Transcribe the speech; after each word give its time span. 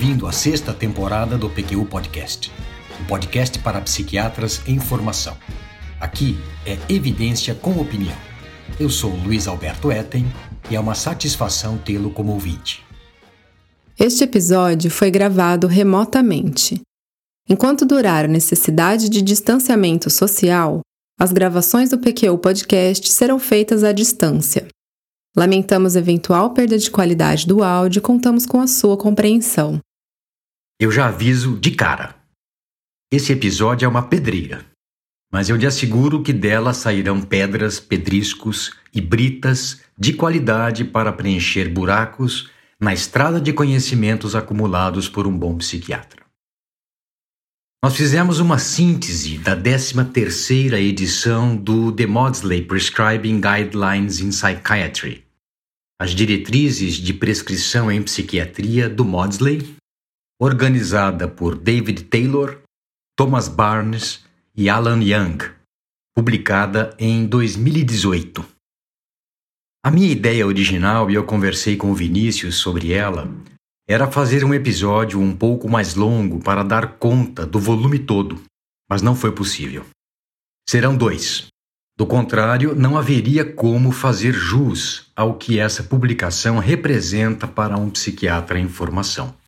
bem-vindo 0.00 0.26
à 0.26 0.32
sexta 0.32 0.72
temporada 0.72 1.36
do 1.36 1.50
PQU 1.50 1.84
Podcast, 1.84 2.50
um 2.98 3.04
podcast 3.04 3.58
para 3.58 3.82
psiquiatras 3.82 4.62
em 4.66 4.80
formação. 4.80 5.36
Aqui 6.00 6.38
é 6.64 6.78
evidência 6.88 7.54
com 7.54 7.78
opinião. 7.78 8.16
Eu 8.78 8.88
sou 8.88 9.14
Luiz 9.14 9.46
Alberto 9.46 9.92
Etten 9.92 10.24
e 10.70 10.74
é 10.74 10.80
uma 10.80 10.94
satisfação 10.94 11.76
tê-lo 11.76 12.10
como 12.10 12.32
ouvinte. 12.32 12.82
Este 13.98 14.24
episódio 14.24 14.90
foi 14.90 15.10
gravado 15.10 15.66
remotamente. 15.66 16.80
Enquanto 17.46 17.84
durar 17.84 18.24
a 18.24 18.28
necessidade 18.28 19.10
de 19.10 19.20
distanciamento 19.20 20.08
social, 20.08 20.80
as 21.20 21.30
gravações 21.30 21.90
do 21.90 21.98
PQU 21.98 22.38
Podcast 22.38 23.06
serão 23.12 23.38
feitas 23.38 23.84
à 23.84 23.92
distância. 23.92 24.66
Lamentamos 25.36 25.94
eventual 25.94 26.54
perda 26.54 26.78
de 26.78 26.90
qualidade 26.90 27.46
do 27.46 27.62
áudio 27.62 27.98
e 27.98 28.02
contamos 28.02 28.46
com 28.46 28.62
a 28.62 28.66
sua 28.66 28.96
compreensão. 28.96 29.78
Eu 30.80 30.90
já 30.90 31.08
aviso 31.08 31.58
de 31.58 31.72
cara. 31.72 32.16
Esse 33.12 33.32
episódio 33.32 33.84
é 33.84 33.88
uma 33.88 34.08
pedreira, 34.08 34.64
mas 35.30 35.50
eu 35.50 35.56
lhe 35.56 35.66
asseguro 35.66 36.22
que 36.22 36.32
dela 36.32 36.72
sairão 36.72 37.20
pedras, 37.20 37.78
pedriscos 37.78 38.74
e 38.90 38.98
britas 38.98 39.82
de 39.98 40.14
qualidade 40.14 40.82
para 40.86 41.12
preencher 41.12 41.68
buracos 41.68 42.48
na 42.80 42.94
estrada 42.94 43.38
de 43.38 43.52
conhecimentos 43.52 44.34
acumulados 44.34 45.06
por 45.06 45.26
um 45.26 45.36
bom 45.36 45.58
psiquiatra. 45.58 46.22
Nós 47.84 47.94
fizemos 47.94 48.40
uma 48.40 48.58
síntese 48.58 49.36
da 49.36 49.54
13ª 49.54 50.80
edição 50.80 51.54
do 51.54 51.92
The 51.92 52.06
Maudsley 52.06 52.62
Prescribing 52.62 53.38
Guidelines 53.38 54.20
in 54.20 54.30
Psychiatry, 54.30 55.26
as 56.00 56.12
diretrizes 56.12 56.94
de 56.94 57.12
prescrição 57.12 57.92
em 57.92 58.02
psiquiatria 58.02 58.88
do 58.88 59.04
Maudsley, 59.04 59.78
organizada 60.42 61.28
por 61.28 61.54
David 61.54 62.04
Taylor, 62.04 62.62
Thomas 63.14 63.46
Barnes 63.46 64.24
e 64.56 64.70
Alan 64.70 65.02
Young, 65.02 65.36
publicada 66.16 66.96
em 66.98 67.26
2018. 67.26 68.42
A 69.84 69.90
minha 69.90 70.10
ideia 70.10 70.46
original, 70.46 71.10
e 71.10 71.14
eu 71.14 71.24
conversei 71.24 71.76
com 71.76 71.90
o 71.90 71.94
Vinícius 71.94 72.56
sobre 72.56 72.90
ela, 72.90 73.30
era 73.86 74.10
fazer 74.10 74.42
um 74.42 74.54
episódio 74.54 75.20
um 75.20 75.36
pouco 75.36 75.68
mais 75.68 75.94
longo 75.94 76.42
para 76.42 76.62
dar 76.62 76.98
conta 76.98 77.44
do 77.44 77.58
volume 77.58 77.98
todo, 77.98 78.42
mas 78.88 79.02
não 79.02 79.14
foi 79.14 79.32
possível. 79.32 79.84
Serão 80.66 80.96
dois. 80.96 81.48
Do 81.98 82.06
contrário, 82.06 82.74
não 82.74 82.96
haveria 82.96 83.44
como 83.44 83.92
fazer 83.92 84.32
jus 84.32 85.10
ao 85.14 85.36
que 85.36 85.58
essa 85.58 85.82
publicação 85.82 86.58
representa 86.58 87.46
para 87.46 87.76
um 87.76 87.90
psiquiatra 87.90 88.58
em 88.58 88.68
formação. 88.68 89.38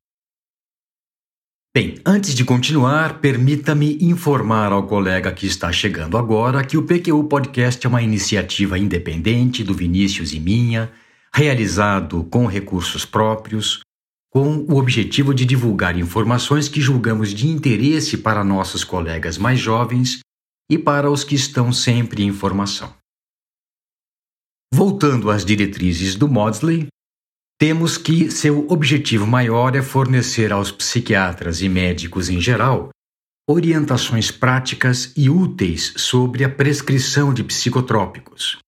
Bem, 1.74 1.94
antes 2.04 2.34
de 2.34 2.44
continuar, 2.44 3.18
permita-me 3.18 3.96
informar 4.02 4.72
ao 4.72 4.86
colega 4.86 5.32
que 5.32 5.46
está 5.46 5.72
chegando 5.72 6.18
agora 6.18 6.62
que 6.62 6.76
o 6.76 6.82
PQU 6.82 7.24
Podcast 7.24 7.86
é 7.86 7.88
uma 7.88 8.02
iniciativa 8.02 8.78
independente 8.78 9.64
do 9.64 9.72
Vinícius 9.72 10.34
e 10.34 10.38
minha, 10.38 10.92
realizado 11.32 12.24
com 12.24 12.44
recursos 12.44 13.06
próprios, 13.06 13.80
com 14.28 14.66
o 14.68 14.76
objetivo 14.76 15.32
de 15.32 15.46
divulgar 15.46 15.98
informações 15.98 16.68
que 16.68 16.78
julgamos 16.78 17.32
de 17.32 17.48
interesse 17.48 18.18
para 18.18 18.44
nossos 18.44 18.84
colegas 18.84 19.38
mais 19.38 19.58
jovens 19.58 20.18
e 20.70 20.76
para 20.76 21.10
os 21.10 21.24
que 21.24 21.34
estão 21.34 21.72
sempre 21.72 22.22
em 22.22 22.34
formação. 22.34 22.94
Voltando 24.74 25.30
às 25.30 25.42
diretrizes 25.42 26.16
do 26.16 26.28
Maudsley, 26.28 26.88
temos 27.62 27.96
que 27.96 28.28
seu 28.28 28.66
objetivo 28.68 29.24
maior 29.24 29.76
é 29.76 29.82
fornecer 29.82 30.52
aos 30.52 30.72
psiquiatras 30.72 31.62
e 31.62 31.68
médicos 31.68 32.28
em 32.28 32.40
geral 32.40 32.90
orientações 33.48 34.32
práticas 34.32 35.12
e 35.16 35.30
úteis 35.30 35.94
sobre 35.96 36.42
a 36.42 36.50
prescrição 36.50 37.32
de 37.32 37.44
psicotrópicos, 37.44 38.58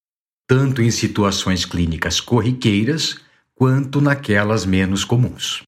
tanto 0.47 0.81
em 0.81 0.89
situações 0.91 1.65
clínicas 1.65 2.21
corriqueiras 2.21 3.19
quanto 3.53 3.99
naquelas 3.99 4.65
menos 4.65 5.03
comuns. 5.03 5.63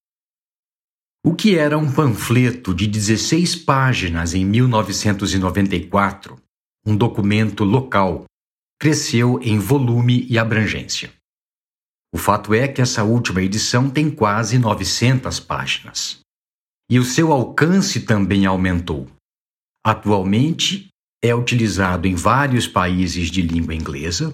O 1.21 1.35
que 1.35 1.57
era 1.57 1.77
um 1.77 1.91
panfleto 1.91 2.73
de 2.73 2.87
16 2.87 3.57
páginas 3.57 4.33
em 4.33 4.45
1994, 4.45 6.37
um 6.85 6.95
documento 6.95 7.65
local, 7.65 8.23
cresceu 8.79 9.37
em 9.43 9.59
volume 9.59 10.25
e 10.29 10.39
abrangência. 10.39 11.16
O 12.17 12.19
fato 12.19 12.51
é 12.51 12.67
que 12.67 12.81
essa 12.81 13.03
última 13.03 13.43
edição 13.43 13.91
tem 13.91 14.09
quase 14.09 14.57
900 14.57 15.39
páginas. 15.39 16.17
E 16.89 16.97
o 16.97 17.03
seu 17.03 17.31
alcance 17.31 17.99
também 17.99 18.47
aumentou. 18.47 19.07
Atualmente 19.85 20.87
é 21.23 21.35
utilizado 21.35 22.07
em 22.07 22.15
vários 22.15 22.67
países 22.67 23.29
de 23.29 23.43
língua 23.43 23.75
inglesa 23.75 24.33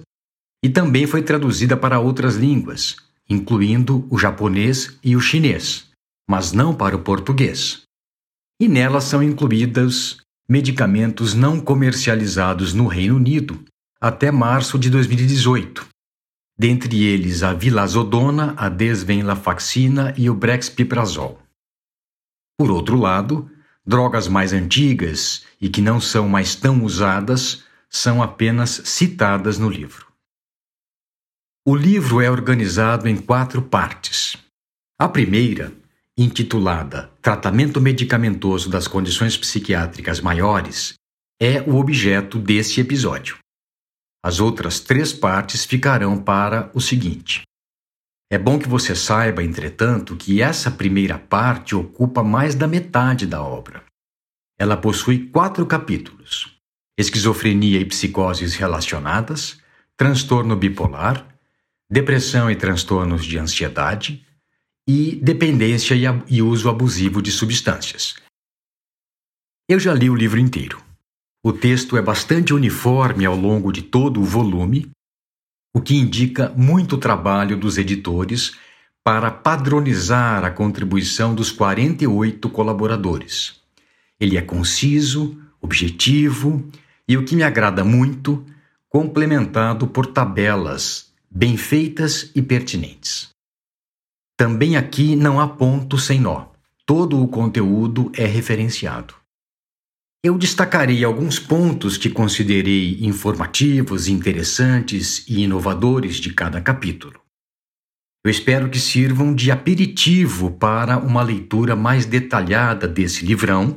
e 0.63 0.69
também 0.69 1.05
foi 1.05 1.23
traduzida 1.23 1.75
para 1.75 1.99
outras 1.99 2.37
línguas, 2.37 2.95
incluindo 3.29 4.07
o 4.09 4.17
japonês 4.17 4.97
e 5.03 5.17
o 5.17 5.19
chinês, 5.19 5.89
mas 6.25 6.53
não 6.53 6.73
para 6.73 6.95
o 6.95 7.03
português. 7.03 7.81
E 8.61 8.69
nela 8.69 9.01
são 9.01 9.21
incluídos 9.21 10.21
medicamentos 10.47 11.33
não 11.33 11.59
comercializados 11.59 12.73
no 12.73 12.87
Reino 12.87 13.17
Unido 13.17 13.61
até 13.99 14.31
março 14.31 14.79
de 14.79 14.89
2018, 14.89 15.91
dentre 16.57 17.03
eles 17.03 17.43
a 17.43 17.53
vilazodona, 17.53 18.53
a 18.57 18.69
desvenlafaxina 18.69 20.13
e 20.17 20.29
o 20.29 20.35
brexpiprazol. 20.35 21.41
Por 22.57 22.69
outro 22.69 22.97
lado, 22.97 23.49
drogas 23.85 24.27
mais 24.27 24.53
antigas 24.53 25.43
e 25.59 25.69
que 25.69 25.81
não 25.81 25.99
são 25.99 26.29
mais 26.29 26.55
tão 26.55 26.83
usadas 26.83 27.63
são 27.89 28.23
apenas 28.23 28.81
citadas 28.85 29.57
no 29.57 29.69
livro. 29.69 30.07
O 31.65 31.75
livro 31.75 32.21
é 32.21 32.29
organizado 32.29 33.07
em 33.07 33.15
quatro 33.15 33.61
partes. 33.61 34.35
A 34.99 35.07
primeira, 35.07 35.71
intitulada 36.17 37.11
Tratamento 37.21 37.79
Medicamentoso 37.79 38.69
das 38.69 38.87
Condições 38.87 39.37
Psiquiátricas 39.37 40.19
Maiores, 40.19 40.93
é 41.41 41.61
o 41.61 41.75
objeto 41.75 42.37
deste 42.37 42.81
episódio. 42.81 43.42
As 44.23 44.39
outras 44.39 44.79
três 44.79 45.11
partes 45.11 45.65
ficarão 45.65 46.17
para 46.17 46.71
o 46.73 46.79
seguinte. 46.79 47.41
É 48.31 48.37
bom 48.37 48.57
que 48.57 48.69
você 48.69 48.95
saiba, 48.95 49.43
entretanto, 49.43 50.15
que 50.15 50.41
essa 50.41 50.71
primeira 50.71 51.19
parte 51.19 51.75
ocupa 51.75 52.23
mais 52.23 52.55
da 52.55 52.65
metade 52.65 53.27
da 53.27 53.43
obra. 53.43 53.83
Ela 54.57 54.77
possui 54.77 55.27
quatro 55.27 55.65
capítulos: 55.65 56.57
esquizofrenia 56.97 57.79
e 57.79 57.85
psicoses 57.85 58.55
relacionadas, 58.55 59.61
transtorno 59.97 60.55
bipolar, 60.55 61.27
depressão 61.91 62.49
e 62.49 62.55
transtornos 62.55 63.25
de 63.25 63.37
ansiedade 63.37 64.25
e 64.87 65.15
dependência 65.17 65.95
e 66.27 66.41
uso 66.41 66.69
abusivo 66.69 67.21
de 67.21 67.31
substâncias. 67.31 68.15
Eu 69.69 69.79
já 69.79 69.93
li 69.93 70.09
o 70.09 70.15
livro 70.15 70.39
inteiro. 70.39 70.81
O 71.45 71.51
texto 71.51 71.97
é 71.97 72.01
bastante 72.01 72.53
uniforme 72.53 73.25
ao 73.25 73.35
longo 73.35 73.69
de 73.73 73.81
todo 73.81 74.21
o 74.21 74.23
volume, 74.23 74.89
o 75.75 75.81
que 75.81 75.93
indica 75.93 76.53
muito 76.55 76.97
trabalho 76.97 77.57
dos 77.57 77.77
editores 77.77 78.55
para 79.03 79.29
padronizar 79.29 80.45
a 80.45 80.49
contribuição 80.49 81.35
dos 81.35 81.51
48 81.51 82.49
colaboradores. 82.49 83.59
Ele 84.17 84.37
é 84.37 84.41
conciso, 84.41 85.37
objetivo 85.61 86.65
e, 87.05 87.17
o 87.17 87.25
que 87.25 87.35
me 87.35 87.43
agrada 87.43 87.83
muito, 87.83 88.45
complementado 88.87 89.85
por 89.87 90.05
tabelas 90.05 91.11
bem 91.29 91.57
feitas 91.57 92.31
e 92.33 92.41
pertinentes. 92.41 93.31
Também 94.37 94.77
aqui 94.77 95.13
não 95.13 95.41
há 95.41 95.47
ponto 95.49 95.97
sem 95.97 96.21
nó. 96.21 96.45
Todo 96.85 97.21
o 97.21 97.27
conteúdo 97.27 98.09
é 98.15 98.25
referenciado. 98.25 99.22
Eu 100.25 100.37
destacarei 100.37 101.03
alguns 101.03 101.37
pontos 101.37 101.97
que 101.97 102.09
considerei 102.09 102.97
informativos, 103.01 104.07
interessantes 104.07 105.27
e 105.27 105.41
inovadores 105.41 106.15
de 106.15 106.33
cada 106.33 106.61
capítulo. 106.61 107.21
Eu 108.25 108.31
espero 108.31 108.69
que 108.69 108.79
sirvam 108.79 109.35
de 109.35 109.51
aperitivo 109.51 110.49
para 110.49 110.97
uma 110.97 111.21
leitura 111.21 111.75
mais 111.75 112.05
detalhada 112.05 112.87
desse 112.87 113.25
livrão, 113.25 113.75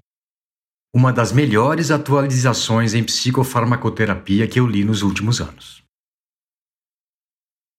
uma 0.95 1.13
das 1.13 1.33
melhores 1.33 1.91
atualizações 1.91 2.95
em 2.95 3.03
psicofarmacoterapia 3.03 4.47
que 4.47 4.61
eu 4.61 4.69
li 4.69 4.85
nos 4.85 5.03
últimos 5.03 5.41
anos. 5.41 5.83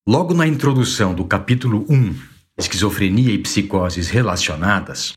Logo 0.05 0.33
na 0.33 0.45
introdução 0.45 1.15
do 1.15 1.23
capítulo 1.23 1.85
1, 1.89 2.13
Esquizofrenia 2.57 3.31
e 3.31 3.41
Psicoses 3.41 4.09
Relacionadas, 4.09 5.13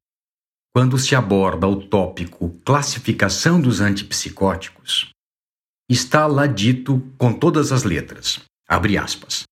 quando 0.73 0.99
se 0.99 1.15
aborda 1.15 1.67
o 1.67 1.77
tópico 1.77 2.51
classificação 2.65 3.61
dos 3.61 3.81
antipsicóticos, 3.81 5.11
está 5.89 6.27
lá 6.27 6.47
dito 6.47 7.03
com 7.19 7.33
todas 7.33 7.73
as 7.73 7.83
letras, 7.83 8.41
abre 8.69 8.97
aspas, 8.97 9.43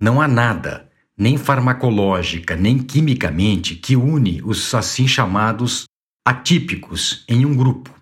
não 0.00 0.20
há 0.20 0.26
nada, 0.26 0.90
nem 1.16 1.36
farmacológica, 1.36 2.56
nem 2.56 2.78
quimicamente, 2.78 3.76
que 3.76 3.96
une 3.96 4.40
os 4.42 4.74
assim 4.74 5.06
chamados 5.06 5.84
atípicos 6.26 7.24
em 7.28 7.44
um 7.44 7.54
grupo, 7.54 7.94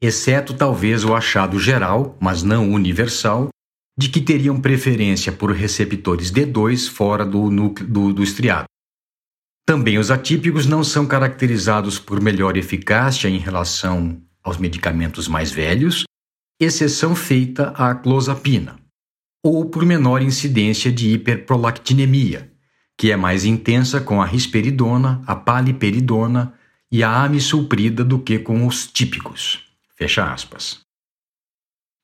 exceto 0.00 0.54
talvez 0.54 1.04
o 1.04 1.14
achado 1.14 1.58
geral, 1.58 2.16
mas 2.20 2.42
não 2.42 2.70
universal, 2.70 3.48
de 3.98 4.08
que 4.08 4.20
teriam 4.20 4.60
preferência 4.60 5.32
por 5.32 5.50
receptores 5.52 6.30
D2 6.30 6.88
fora 6.88 7.24
do 7.24 7.50
núcleo 7.50 7.88
do, 7.88 8.12
do 8.12 8.22
estriado. 8.22 8.66
Também 9.66 9.98
os 9.98 10.10
atípicos 10.10 10.66
não 10.66 10.84
são 10.84 11.06
caracterizados 11.06 11.98
por 11.98 12.20
melhor 12.20 12.56
eficácia 12.56 13.28
em 13.28 13.38
relação 13.38 14.20
aos 14.42 14.58
medicamentos 14.58 15.26
mais 15.26 15.50
velhos, 15.50 16.04
exceção 16.60 17.16
feita 17.16 17.70
à 17.70 17.94
clozapina, 17.94 18.78
ou 19.42 19.64
por 19.64 19.86
menor 19.86 20.20
incidência 20.20 20.92
de 20.92 21.14
hiperprolactinemia, 21.14 22.52
que 22.96 23.10
é 23.10 23.16
mais 23.16 23.46
intensa 23.46 24.02
com 24.02 24.20
a 24.20 24.26
risperidona, 24.26 25.22
a 25.26 25.34
paliperidona 25.34 26.52
e 26.92 27.02
a 27.02 27.24
amisulprida 27.24 28.04
do 28.04 28.18
que 28.18 28.38
com 28.38 28.66
os 28.66 28.86
típicos. 28.86 29.64
Fecha 29.96 30.30
aspas. 30.30 30.80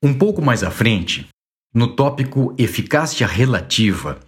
Um 0.03 0.15
pouco 0.15 0.41
mais 0.41 0.63
à 0.63 0.71
frente, 0.71 1.27
no 1.71 1.95
tópico 1.95 2.55
eficácia 2.57 3.27
relativa, 3.27 4.19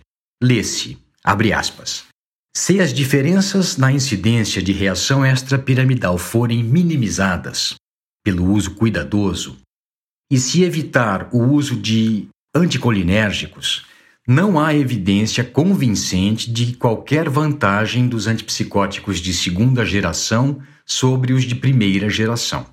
lê-se, 0.41 0.97
abre 1.23 1.51
aspas, 1.51 2.05
se 2.55 2.79
as 2.79 2.93
diferenças 2.93 3.77
na 3.77 3.91
incidência 3.91 4.61
de 4.61 4.71
reação 4.71 5.25
extrapiramidal 5.25 6.17
forem 6.17 6.63
minimizadas 6.63 7.75
pelo 8.23 8.45
uso 8.45 8.75
cuidadoso 8.75 9.57
e 10.31 10.37
se 10.37 10.63
evitar 10.63 11.29
o 11.33 11.39
uso 11.39 11.75
de 11.75 12.27
anticolinérgicos, 12.55 13.85
não 14.27 14.59
há 14.59 14.73
evidência 14.73 15.43
convincente 15.43 16.51
de 16.51 16.75
qualquer 16.75 17.27
vantagem 17.27 18.07
dos 18.07 18.27
antipsicóticos 18.27 19.19
de 19.19 19.33
segunda 19.33 19.83
geração 19.83 20.61
sobre 20.85 21.33
os 21.33 21.43
de 21.43 21.55
primeira 21.55 22.09
geração. 22.09 22.65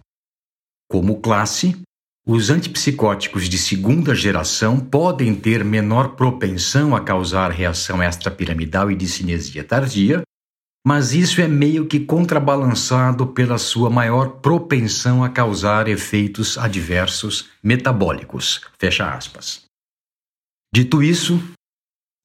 Como 0.89 1.21
classe, 1.21 1.81
os 2.27 2.51
antipsicóticos 2.51 3.49
de 3.49 3.57
segunda 3.57 4.15
geração 4.15 4.79
podem 4.79 5.35
ter 5.35 5.65
menor 5.65 6.11
propensão 6.17 6.95
a 6.95 7.01
causar 7.01 7.51
reação 7.51 8.03
extrapiramidal 8.03 8.91
e 8.91 8.97
discinesia 8.97 9.65
tardia, 9.65 10.23
mas 10.87 11.13
isso 11.13 11.41
é 11.41 11.49
meio 11.49 11.87
que 11.87 12.01
contrabalançado 12.01 13.27
pela 13.29 13.59
sua 13.59 13.91
maior 13.91 14.41
propensão 14.41 15.25
a 15.25 15.29
causar 15.29 15.89
efeitos 15.89 16.57
adversos 16.57 17.49
metabólicos. 17.63 18.61
Fecha 18.79 19.11
aspas. 19.11 19.65
Dito 20.73 21.03
isso, 21.03 21.43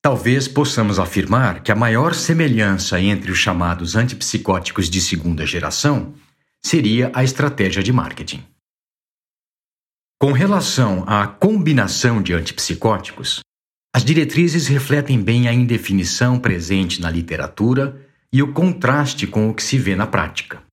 talvez 0.01 0.47
possamos 0.47 0.99
afirmar 0.99 1.63
que 1.63 1.71
a 1.71 1.75
maior 1.75 2.13
semelhança 2.13 2.99
entre 3.01 3.31
os 3.31 3.37
chamados 3.37 3.95
antipsicóticos 3.95 4.89
de 4.89 5.01
segunda 5.01 5.45
geração 5.45 6.13
seria 6.63 7.11
a 7.13 7.23
estratégia 7.23 7.81
de 7.81 7.91
marketing. 7.91 8.43
Com 10.17 10.31
relação 10.31 11.03
à 11.07 11.27
combinação 11.27 12.21
de 12.21 12.33
antipsicóticos, 12.33 13.41
as 13.93 14.03
diretrizes 14.03 14.65
refletem 14.67 15.21
bem 15.21 15.49
a 15.49 15.53
indefinição 15.53 16.39
presente 16.39 17.01
na 17.01 17.11
literatura 17.11 18.01
e 18.31 18.41
o 18.41 18.53
contraste 18.53 19.27
com 19.27 19.49
o 19.49 19.53
que 19.53 19.61
se 19.61 19.77
vê 19.77 19.93
na 19.93 20.07
prática. 20.07 20.63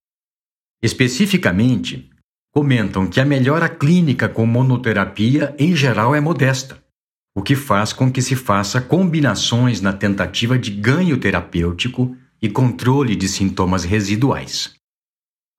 Especificamente, 0.81 2.09
comentam 2.53 3.05
que 3.05 3.19
a 3.19 3.25
melhora 3.25 3.67
clínica 3.67 4.29
com 4.29 4.45
monoterapia 4.45 5.53
em 5.59 5.75
geral 5.75 6.15
é 6.15 6.21
modesta, 6.21 6.81
o 7.35 7.41
que 7.41 7.55
faz 7.55 7.91
com 7.91 8.09
que 8.09 8.21
se 8.21 8.37
faça 8.37 8.79
combinações 8.79 9.81
na 9.81 9.91
tentativa 9.91 10.57
de 10.57 10.71
ganho 10.71 11.17
terapêutico 11.17 12.15
e 12.41 12.49
controle 12.49 13.13
de 13.13 13.27
sintomas 13.27 13.83
residuais. 13.83 14.73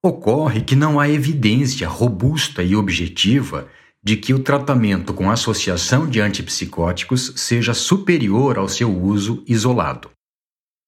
Ocorre 0.06 0.60
que 0.60 0.76
não 0.76 1.00
há 1.00 1.08
evidência 1.08 1.88
robusta 1.88 2.62
e 2.62 2.76
objetiva 2.76 3.66
de 4.02 4.18
que 4.18 4.34
o 4.34 4.38
tratamento 4.38 5.14
com 5.14 5.30
associação 5.30 6.06
de 6.06 6.20
antipsicóticos 6.20 7.32
seja 7.36 7.72
superior 7.72 8.58
ao 8.58 8.68
seu 8.68 8.94
uso 8.94 9.42
isolado. 9.48 10.10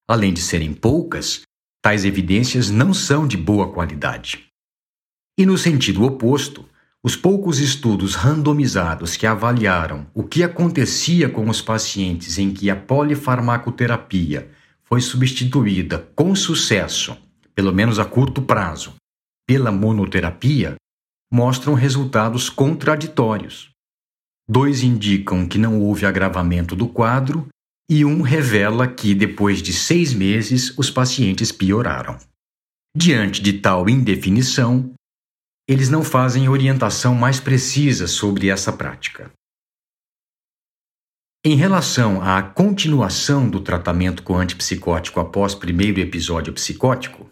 Além 0.06 0.34
de 0.34 0.42
serem 0.42 0.74
poucas, 0.74 1.40
tais 1.80 2.04
evidências 2.04 2.68
não 2.68 2.92
são 2.92 3.26
de 3.26 3.38
boa 3.38 3.72
qualidade. 3.72 4.44
E 5.38 5.46
no 5.46 5.56
sentido 5.56 6.04
oposto, 6.04 6.68
os 7.02 7.16
poucos 7.16 7.58
estudos 7.58 8.14
randomizados 8.16 9.16
que 9.16 9.26
avaliaram 9.26 10.06
o 10.12 10.24
que 10.24 10.42
acontecia 10.42 11.26
com 11.26 11.48
os 11.48 11.62
pacientes 11.62 12.36
em 12.36 12.52
que 12.52 12.68
a 12.68 12.76
polifarmacoterapia 12.76 14.50
foi 14.84 15.00
substituída 15.00 16.06
com 16.14 16.34
sucesso, 16.34 17.16
pelo 17.54 17.72
menos 17.72 17.98
a 17.98 18.04
curto 18.04 18.42
prazo, 18.42 18.94
pela 19.46 19.70
monoterapia, 19.70 20.76
mostram 21.32 21.74
resultados 21.74 22.50
contraditórios. 22.50 23.70
Dois 24.48 24.82
indicam 24.82 25.46
que 25.46 25.58
não 25.58 25.80
houve 25.80 26.06
agravamento 26.06 26.76
do 26.76 26.88
quadro 26.88 27.48
e 27.88 28.04
um 28.04 28.22
revela 28.22 28.86
que, 28.86 29.14
depois 29.14 29.62
de 29.62 29.72
seis 29.72 30.12
meses, 30.12 30.76
os 30.76 30.90
pacientes 30.90 31.52
pioraram. 31.52 32.18
Diante 32.96 33.42
de 33.42 33.54
tal 33.54 33.88
indefinição, 33.88 34.92
eles 35.68 35.88
não 35.88 36.02
fazem 36.02 36.48
orientação 36.48 37.14
mais 37.14 37.40
precisa 37.40 38.06
sobre 38.06 38.48
essa 38.48 38.72
prática. 38.72 39.30
Em 41.44 41.54
relação 41.54 42.20
à 42.22 42.42
continuação 42.42 43.48
do 43.48 43.60
tratamento 43.60 44.22
com 44.22 44.36
antipsicótico 44.36 45.20
após 45.20 45.54
primeiro 45.54 46.00
episódio 46.00 46.52
psicótico, 46.52 47.30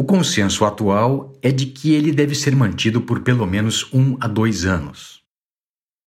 o 0.00 0.04
consenso 0.04 0.64
atual 0.64 1.30
é 1.42 1.52
de 1.52 1.66
que 1.66 1.92
ele 1.92 2.10
deve 2.10 2.34
ser 2.34 2.56
mantido 2.56 3.02
por 3.02 3.20
pelo 3.20 3.46
menos 3.46 3.86
um 3.92 4.16
a 4.18 4.26
dois 4.26 4.64
anos. 4.64 5.20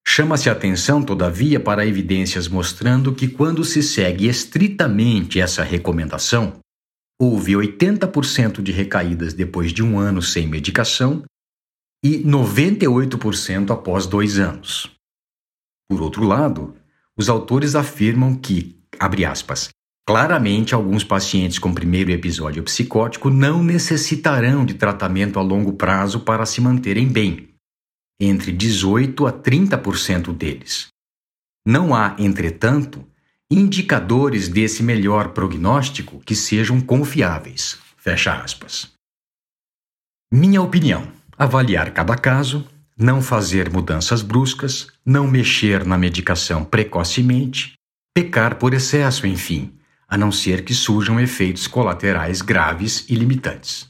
Chama-se 0.04 0.50
atenção, 0.50 1.04
todavia, 1.04 1.60
para 1.60 1.86
evidências 1.86 2.48
mostrando 2.48 3.14
que, 3.14 3.28
quando 3.28 3.64
se 3.64 3.84
segue 3.84 4.28
estritamente 4.28 5.40
essa 5.40 5.62
recomendação, 5.62 6.60
houve 7.22 7.54
80% 7.54 8.64
de 8.64 8.72
recaídas 8.72 9.32
depois 9.32 9.72
de 9.72 9.84
um 9.84 10.00
ano 10.00 10.24
sem 10.24 10.48
medicação 10.48 11.24
e 12.04 12.18
98% 12.24 13.70
após 13.70 14.08
dois 14.08 14.40
anos. 14.40 14.90
Por 15.88 16.02
outro 16.02 16.24
lado, 16.24 16.76
os 17.16 17.30
autores 17.30 17.76
afirmam 17.76 18.36
que, 18.36 18.76
abre 19.00 19.24
aspas, 19.24 19.70
Claramente, 20.06 20.76
alguns 20.76 21.02
pacientes 21.02 21.58
com 21.58 21.74
primeiro 21.74 22.12
episódio 22.12 22.62
psicótico 22.64 23.30
não 23.30 23.64
necessitarão 23.64 24.66
de 24.66 24.74
tratamento 24.74 25.40
a 25.40 25.42
longo 25.42 25.74
prazo 25.74 26.20
para 26.20 26.46
se 26.46 26.60
manterem 26.60 27.08
bem, 27.08 27.48
entre 28.20 28.52
18 28.52 29.26
a 29.26 29.32
30% 29.32 30.34
deles. 30.34 30.88
Não 31.66 31.96
há, 31.96 32.18
entretanto, 32.20 33.08
indicadores 33.50 34.50
desse 34.50 34.84
melhor 34.84 35.30
prognóstico 35.30 36.20
que 36.20 36.36
sejam 36.36 36.82
confiáveis. 36.82 37.78
Fecha 37.96 38.34
aspas. 38.34 38.92
Minha 40.30 40.62
opinião: 40.62 41.08
avaliar 41.38 41.94
cada 41.94 42.18
caso, 42.18 42.68
não 42.98 43.22
fazer 43.22 43.72
mudanças 43.72 44.22
bruscas, 44.22 44.88
não 45.06 45.26
mexer 45.26 45.86
na 45.86 45.98
medicação 45.98 46.66
precocemente, 46.66 47.76
pecar 48.14 48.56
por 48.56 48.74
excesso, 48.74 49.26
enfim 49.26 49.73
a 50.14 50.18
não 50.18 50.32
ser 50.32 50.64
que 50.64 50.76
surjam 50.76 51.20
efeitos 51.20 51.66
colaterais 51.66 52.40
graves 52.40 53.04
e 53.10 53.16
limitantes. 53.16 53.88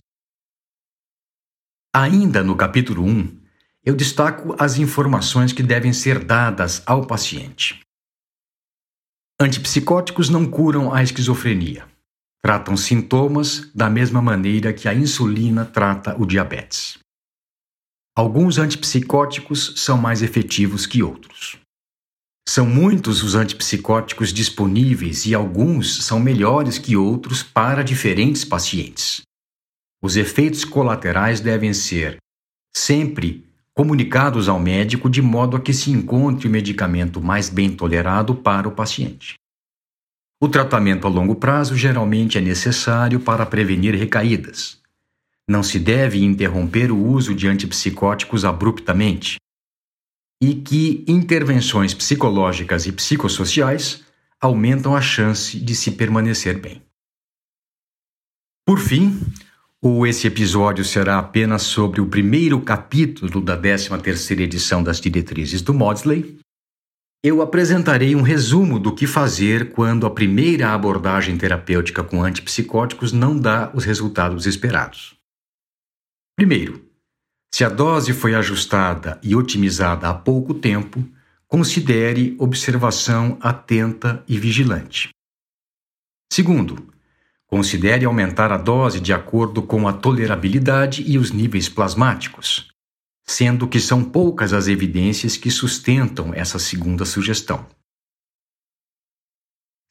Ainda 1.94 2.42
no 2.42 2.56
capítulo 2.56 3.04
1, 3.04 3.42
eu 3.84 3.94
destaco 3.94 4.56
as 4.58 4.78
informações 4.78 5.52
que 5.52 5.62
devem 5.62 5.92
ser 5.92 6.24
dadas 6.24 6.82
ao 6.86 7.06
paciente. 7.06 7.82
Antipsicóticos 9.38 10.30
não 10.30 10.50
curam 10.50 10.94
a 10.94 11.04
esquizofrenia. 11.04 11.86
Tratam 12.42 12.78
sintomas 12.78 13.70
da 13.76 13.90
mesma 13.90 14.22
maneira 14.22 14.72
que 14.72 14.88
a 14.88 14.94
insulina 14.94 15.66
trata 15.66 16.16
o 16.18 16.26
diabetes. 16.26 17.00
Alguns 18.16 18.58
antipsicóticos 18.58 19.74
são 19.76 19.98
mais 19.98 20.22
efetivos 20.22 20.86
que 20.86 21.04
outros. 21.04 21.63
São 22.48 22.66
muitos 22.66 23.24
os 23.24 23.36
antipsicóticos 23.36 24.34
disponíveis 24.34 25.26
e 25.26 25.34
alguns 25.34 26.04
são 26.06 26.20
melhores 26.20 26.78
que 26.78 26.96
outros 26.96 27.42
para 27.42 27.84
diferentes 27.84 28.44
pacientes. 28.44 29.22
Os 30.02 30.18
efeitos 30.18 30.66
colaterais 30.66 31.40
devem 31.40 31.74
ser 31.74 32.18
sempre 32.76 33.48
comunicados 33.74 34.48
ao 34.48 34.60
médico 34.60 35.10
de 35.10 35.22
modo 35.22 35.58
a 35.58 35.60
que 35.62 35.74
se 35.74 35.90
encontre 35.90 36.48
o 36.48 36.52
medicamento 36.52 37.22
mais 37.22 37.50
bem 37.50 37.76
tolerado 37.76 38.36
para 38.36 38.68
o 38.68 38.72
paciente. 38.72 39.36
O 40.42 40.48
tratamento 40.50 41.08
a 41.08 41.10
longo 41.10 41.36
prazo 41.36 41.76
geralmente 41.76 42.38
é 42.38 42.42
necessário 42.42 43.20
para 43.20 43.46
prevenir 43.46 43.96
recaídas. 43.96 44.78
Não 45.48 45.64
se 45.64 45.80
deve 45.80 46.24
interromper 46.24 46.92
o 46.92 46.98
uso 46.98 47.34
de 47.34 47.48
antipsicóticos 47.48 48.44
abruptamente, 48.44 49.38
e 50.44 50.56
que 50.56 51.06
intervenções 51.08 51.94
psicológicas 51.94 52.86
e 52.86 52.92
psicossociais 52.92 54.04
aumentam 54.42 54.94
a 54.94 55.00
chance 55.00 55.58
de 55.58 55.74
se 55.74 55.92
permanecer 55.92 56.60
bem. 56.60 56.82
Por 58.68 58.78
fim, 58.78 59.22
ou 59.82 60.06
esse 60.06 60.28
episódio 60.28 60.84
será 60.84 61.18
apenas 61.18 61.62
sobre 61.62 62.02
o 62.02 62.08
primeiro 62.08 62.60
capítulo 62.60 63.40
da 63.40 63.58
13ª 63.58 64.42
edição 64.42 64.84
das 64.84 65.00
diretrizes 65.00 65.62
do 65.62 65.74
Maudsley, 65.74 66.38
eu 67.24 67.42
apresentarei 67.42 68.14
um 68.14 68.22
resumo 68.22 68.78
do 68.78 68.94
que 68.94 69.08
fazer 69.08 69.72
quando 69.72 70.06
a 70.06 70.12
primeira 70.12 70.74
abordagem 70.74 71.38
terapêutica 71.38 72.04
com 72.04 72.22
antipsicóticos 72.22 73.14
não 73.14 73.40
dá 73.40 73.72
os 73.74 73.86
resultados 73.86 74.46
esperados. 74.46 75.16
Primeiro, 76.36 76.86
se 77.54 77.64
a 77.64 77.70
dose 77.70 78.14
foi 78.14 78.34
ajustada 78.34 79.20
e 79.22 79.36
otimizada 79.36 80.10
há 80.10 80.14
pouco 80.14 80.54
tempo, 80.54 81.08
considere 81.48 82.36
observação 82.40 83.38
atenta 83.42 84.24
e 84.28 84.40
vigilante. 84.40 85.10
Segundo, 86.32 86.92
Considere 87.54 88.04
aumentar 88.04 88.52
a 88.52 88.58
dose 88.58 89.00
de 89.00 89.14
acordo 89.14 89.62
com 89.62 89.88
a 89.88 89.94
tolerabilidade 89.94 91.04
e 91.06 91.20
os 91.20 91.32
níveis 91.32 91.70
plasmáticos, 91.70 92.68
sendo 93.28 93.68
que 93.68 93.80
são 93.80 94.04
poucas 94.04 94.54
as 94.54 94.68
evidências 94.68 95.38
que 95.38 95.52
sustentam 95.52 96.34
essa 96.34 96.58
segunda 96.58 97.06
sugestão. 97.06 97.64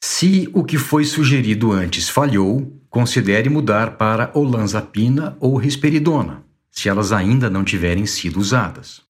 Se 0.02 0.50
o 0.52 0.64
que 0.64 0.76
foi 0.76 1.04
sugerido 1.04 1.70
antes 1.70 2.08
falhou, 2.08 2.82
considere 2.90 3.48
mudar 3.48 3.96
para 3.96 4.32
olanzapina 4.36 5.36
ou 5.38 5.56
risperidona, 5.56 6.44
se 6.72 6.88
elas 6.88 7.12
ainda 7.12 7.50
não 7.50 7.62
tiverem 7.62 8.06
sido 8.06 8.40
usadas. 8.40 9.02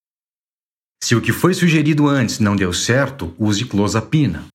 Se 1.03 1.15
o 1.15 1.21
que 1.21 1.33
foi 1.33 1.55
sugerido 1.55 2.09
antes 2.09 2.39
não 2.39 2.55
deu 2.55 2.73
certo, 2.73 3.35
use 3.39 3.65
clozapina. 3.65 4.47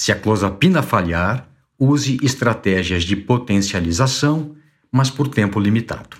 Se 0.00 0.12
a 0.12 0.20
clozapina 0.20 0.82
falhar, 0.82 1.48
use 1.78 2.18
estratégias 2.22 3.04
de 3.04 3.16
potencialização, 3.16 4.56
mas 4.90 5.10
por 5.10 5.28
tempo 5.28 5.58
limitado. 5.58 6.16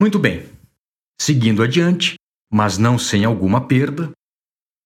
Muito 0.00 0.18
bem. 0.18 0.48
Seguindo 1.20 1.62
adiante, 1.62 2.14
mas 2.50 2.78
não 2.78 2.98
sem 2.98 3.24
alguma 3.24 3.66
perda, 3.66 4.12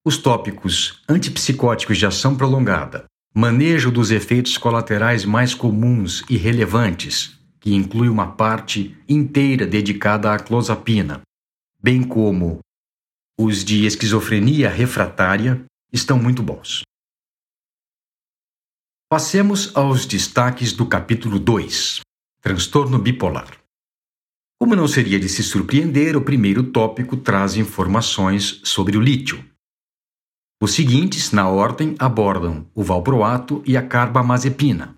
os 0.04 0.16
tópicos 0.16 1.02
antipsicóticos 1.08 1.98
de 1.98 2.06
ação 2.06 2.36
prolongada, 2.36 3.04
manejo 3.34 3.90
dos 3.90 4.10
efeitos 4.10 4.56
colaterais 4.58 5.24
mais 5.24 5.54
comuns 5.54 6.24
e 6.28 6.36
relevantes, 6.36 7.38
que 7.62 7.72
inclui 7.72 8.08
uma 8.08 8.32
parte 8.32 9.00
inteira 9.08 9.64
dedicada 9.64 10.34
à 10.34 10.38
clozapina, 10.38 11.22
bem 11.80 12.02
como 12.02 12.58
os 13.38 13.64
de 13.64 13.86
esquizofrenia 13.86 14.68
refratária, 14.68 15.64
estão 15.92 16.18
muito 16.18 16.42
bons. 16.42 16.82
Passemos 19.08 19.74
aos 19.76 20.04
destaques 20.04 20.72
do 20.72 20.86
capítulo 20.86 21.38
2 21.38 22.00
Transtorno 22.40 22.98
bipolar. 22.98 23.56
Como 24.58 24.74
não 24.74 24.88
seria 24.88 25.20
de 25.20 25.28
se 25.28 25.44
surpreender, 25.44 26.16
o 26.16 26.24
primeiro 26.24 26.64
tópico 26.64 27.16
traz 27.16 27.56
informações 27.56 28.60
sobre 28.64 28.96
o 28.96 29.00
lítio. 29.00 29.44
Os 30.60 30.72
seguintes, 30.72 31.30
na 31.30 31.48
ordem, 31.48 31.94
abordam 32.00 32.68
o 32.74 32.82
valproato 32.82 33.62
e 33.64 33.76
a 33.76 33.86
carbamazepina. 33.86 34.94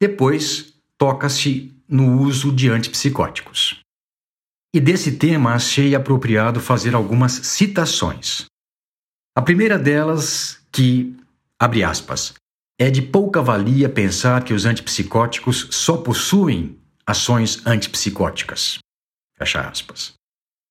Depois, 0.00 0.74
toca-se 0.96 1.77
no 1.88 2.20
uso 2.20 2.52
de 2.52 2.68
antipsicóticos. 2.68 3.80
E 4.74 4.80
desse 4.80 5.12
tema 5.12 5.54
achei 5.54 5.94
apropriado 5.94 6.60
fazer 6.60 6.94
algumas 6.94 7.32
citações. 7.32 8.44
A 9.34 9.40
primeira 9.40 9.78
delas, 9.78 10.60
que, 10.70 11.16
abre 11.58 11.82
aspas, 11.82 12.34
é 12.78 12.90
de 12.90 13.00
pouca 13.00 13.42
valia 13.42 13.88
pensar 13.88 14.44
que 14.44 14.52
os 14.52 14.66
antipsicóticos 14.66 15.68
só 15.70 15.96
possuem 15.96 16.78
ações 17.06 17.66
antipsicóticas. 17.66 18.78
Fecha 19.36 19.60
aspas. 19.60 20.12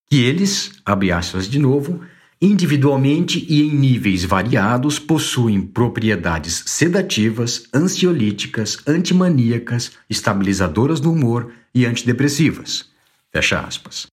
Que 0.09 0.23
eles, 0.23 0.71
abre 0.85 1.11
aspas 1.11 1.49
de 1.49 1.59
novo, 1.59 2.05
individualmente 2.41 3.45
e 3.49 3.63
em 3.63 3.73
níveis 3.73 4.23
variados 4.23 4.99
possuem 4.99 5.61
propriedades 5.61 6.63
sedativas, 6.67 7.67
ansiolíticas, 7.73 8.77
antimaníacas, 8.87 9.91
estabilizadoras 10.09 10.99
do 10.99 11.11
humor 11.11 11.53
e 11.73 11.85
antidepressivas. 11.85 12.89
Fecha 13.31 13.59
aspas. 13.59 14.07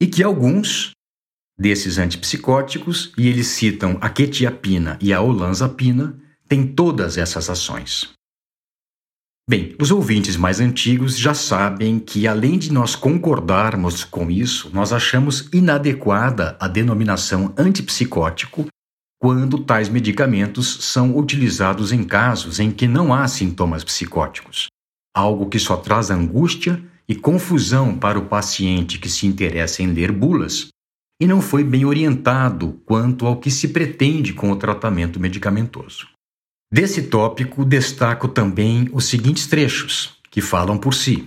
E 0.00 0.06
que 0.06 0.22
alguns 0.22 0.92
desses 1.58 1.98
antipsicóticos, 1.98 3.12
e 3.16 3.28
eles 3.28 3.46
citam 3.48 3.96
a 4.00 4.08
quetiapina 4.10 4.98
e 5.00 5.12
a 5.12 5.20
olanzapina, 5.20 6.18
tem 6.48 6.66
todas 6.66 7.16
essas 7.16 7.48
ações. 7.48 8.12
Bem, 9.48 9.76
os 9.78 9.90
ouvintes 9.90 10.38
mais 10.38 10.58
antigos 10.58 11.18
já 11.18 11.34
sabem 11.34 11.98
que, 11.98 12.26
além 12.26 12.58
de 12.58 12.72
nós 12.72 12.96
concordarmos 12.96 14.02
com 14.02 14.30
isso, 14.30 14.70
nós 14.72 14.90
achamos 14.90 15.50
inadequada 15.52 16.56
a 16.58 16.66
denominação 16.66 17.52
antipsicótico 17.58 18.66
quando 19.20 19.58
tais 19.58 19.90
medicamentos 19.90 20.78
são 20.86 21.14
utilizados 21.18 21.92
em 21.92 22.04
casos 22.04 22.58
em 22.58 22.70
que 22.70 22.88
não 22.88 23.12
há 23.12 23.28
sintomas 23.28 23.84
psicóticos, 23.84 24.68
algo 25.14 25.50
que 25.50 25.58
só 25.58 25.76
traz 25.76 26.10
angústia 26.10 26.82
e 27.06 27.14
confusão 27.14 27.98
para 27.98 28.18
o 28.18 28.24
paciente 28.24 28.98
que 28.98 29.10
se 29.10 29.26
interessa 29.26 29.82
em 29.82 29.92
ler 29.92 30.10
bulas 30.10 30.68
e 31.20 31.26
não 31.26 31.42
foi 31.42 31.62
bem 31.62 31.84
orientado 31.84 32.80
quanto 32.86 33.26
ao 33.26 33.38
que 33.38 33.50
se 33.50 33.68
pretende 33.68 34.32
com 34.32 34.50
o 34.50 34.56
tratamento 34.56 35.20
medicamentoso. 35.20 36.13
Desse 36.74 37.02
tópico, 37.02 37.64
destaco 37.64 38.26
também 38.26 38.88
os 38.92 39.04
seguintes 39.04 39.46
trechos, 39.46 40.18
que 40.28 40.40
falam 40.40 40.76
por 40.76 40.92
si. 40.92 41.26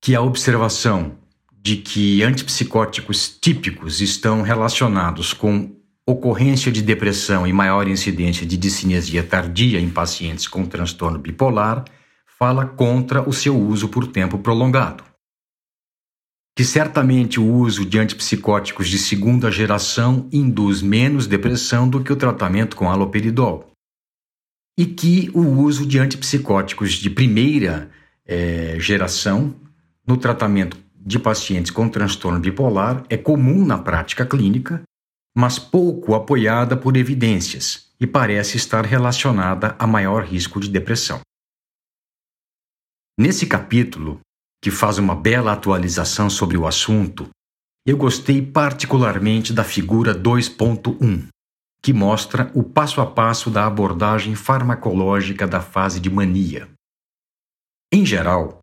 Que 0.00 0.14
a 0.14 0.20
observação 0.20 1.18
de 1.60 1.78
que 1.78 2.22
antipsicóticos 2.22 3.36
típicos 3.40 4.00
estão 4.00 4.40
relacionados 4.42 5.32
com 5.32 5.74
ocorrência 6.06 6.70
de 6.70 6.80
depressão 6.80 7.44
e 7.44 7.52
maior 7.52 7.88
incidência 7.88 8.46
de 8.46 8.56
discinesia 8.56 9.20
tardia 9.20 9.80
em 9.80 9.90
pacientes 9.90 10.46
com 10.46 10.64
transtorno 10.64 11.18
bipolar 11.18 11.84
fala 12.38 12.64
contra 12.64 13.28
o 13.28 13.32
seu 13.32 13.58
uso 13.58 13.88
por 13.88 14.06
tempo 14.06 14.38
prolongado. 14.38 15.02
Que 16.56 16.62
certamente 16.62 17.40
o 17.40 17.52
uso 17.52 17.84
de 17.84 17.98
antipsicóticos 17.98 18.88
de 18.88 18.98
segunda 18.98 19.50
geração 19.50 20.28
induz 20.32 20.80
menos 20.82 21.26
depressão 21.26 21.88
do 21.88 22.00
que 22.00 22.12
o 22.12 22.16
tratamento 22.16 22.76
com 22.76 22.88
haloperidol 22.88 23.71
e 24.78 24.86
que 24.86 25.30
o 25.34 25.40
uso 25.40 25.86
de 25.86 25.98
antipsicóticos 25.98 26.92
de 26.92 27.10
primeira 27.10 27.90
é, 28.26 28.78
geração 28.78 29.54
no 30.06 30.16
tratamento 30.16 30.78
de 30.94 31.18
pacientes 31.18 31.70
com 31.70 31.88
transtorno 31.88 32.40
bipolar 32.40 33.04
é 33.10 33.16
comum 33.16 33.64
na 33.64 33.78
prática 33.78 34.24
clínica, 34.24 34.82
mas 35.36 35.58
pouco 35.58 36.14
apoiada 36.14 36.76
por 36.76 36.96
evidências 36.96 37.90
e 38.00 38.06
parece 38.06 38.56
estar 38.56 38.84
relacionada 38.84 39.76
a 39.78 39.86
maior 39.86 40.24
risco 40.24 40.60
de 40.60 40.68
depressão. 40.68 41.20
Nesse 43.18 43.46
capítulo, 43.46 44.20
que 44.62 44.70
faz 44.70 44.98
uma 44.98 45.14
bela 45.14 45.52
atualização 45.52 46.30
sobre 46.30 46.56
o 46.56 46.66
assunto, 46.66 47.28
eu 47.86 47.96
gostei 47.96 48.40
particularmente 48.40 49.52
da 49.52 49.64
figura 49.64 50.14
2.1, 50.14 51.26
que 51.82 51.92
mostra 51.92 52.50
o 52.54 52.62
passo 52.62 53.00
a 53.00 53.06
passo 53.06 53.50
da 53.50 53.66
abordagem 53.66 54.36
farmacológica 54.36 55.46
da 55.46 55.60
fase 55.60 55.98
de 55.98 56.08
mania. 56.08 56.68
Em 57.92 58.06
geral, 58.06 58.60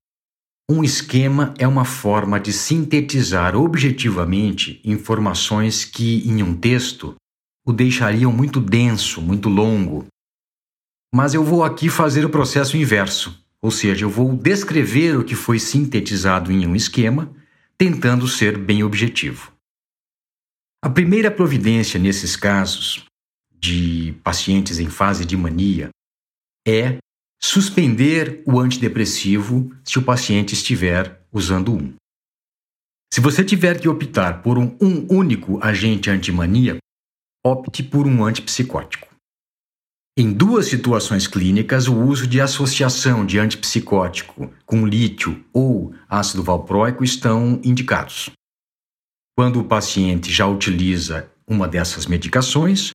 um 0.71 0.83
esquema 0.83 1.53
é 1.57 1.67
uma 1.67 1.83
forma 1.83 2.39
de 2.39 2.53
sintetizar 2.53 3.55
objetivamente 3.55 4.79
informações 4.85 5.83
que, 5.83 6.27
em 6.29 6.41
um 6.41 6.55
texto, 6.55 7.15
o 7.65 7.73
deixariam 7.73 8.31
muito 8.31 8.61
denso, 8.61 9.21
muito 9.21 9.49
longo. 9.49 10.05
Mas 11.13 11.33
eu 11.33 11.43
vou 11.43 11.63
aqui 11.63 11.89
fazer 11.89 12.23
o 12.23 12.29
processo 12.29 12.77
inverso, 12.77 13.43
ou 13.61 13.71
seja, 13.71 14.05
eu 14.05 14.09
vou 14.09 14.33
descrever 14.35 15.17
o 15.17 15.25
que 15.25 15.35
foi 15.35 15.59
sintetizado 15.59 16.51
em 16.51 16.65
um 16.65 16.75
esquema, 16.75 17.33
tentando 17.77 18.27
ser 18.27 18.57
bem 18.57 18.83
objetivo. 18.83 19.51
A 20.83 20.89
primeira 20.89 21.29
providência 21.29 21.99
nesses 21.99 22.35
casos 22.35 23.08
de 23.59 24.13
pacientes 24.23 24.79
em 24.79 24.89
fase 24.89 25.25
de 25.25 25.35
mania 25.35 25.89
é 26.67 26.97
suspender 27.41 28.43
o 28.45 28.59
antidepressivo 28.59 29.71
se 29.83 29.97
o 29.97 30.03
paciente 30.03 30.53
estiver 30.53 31.21
usando 31.31 31.73
um. 31.73 31.93
Se 33.13 33.21
você 33.21 33.43
tiver 33.43 33.79
que 33.79 33.89
optar 33.89 34.41
por 34.41 34.57
um, 34.57 34.77
um 34.79 35.07
único 35.09 35.59
agente 35.63 36.09
antimaníaco, 36.09 36.79
opte 37.45 37.81
por 37.81 38.05
um 38.05 38.23
antipsicótico. 38.23 39.07
Em 40.17 40.33
duas 40.33 40.65
situações 40.65 41.27
clínicas, 41.27 41.87
o 41.87 41.95
uso 41.95 42.27
de 42.27 42.41
associação 42.41 43.25
de 43.25 43.39
antipsicótico 43.39 44.53
com 44.65 44.85
lítio 44.85 45.43
ou 45.53 45.93
ácido 46.09 46.43
valproico 46.43 47.03
estão 47.03 47.59
indicados. 47.63 48.29
Quando 49.37 49.61
o 49.61 49.63
paciente 49.63 50.29
já 50.29 50.45
utiliza 50.45 51.31
uma 51.47 51.67
dessas 51.67 52.05
medicações, 52.05 52.91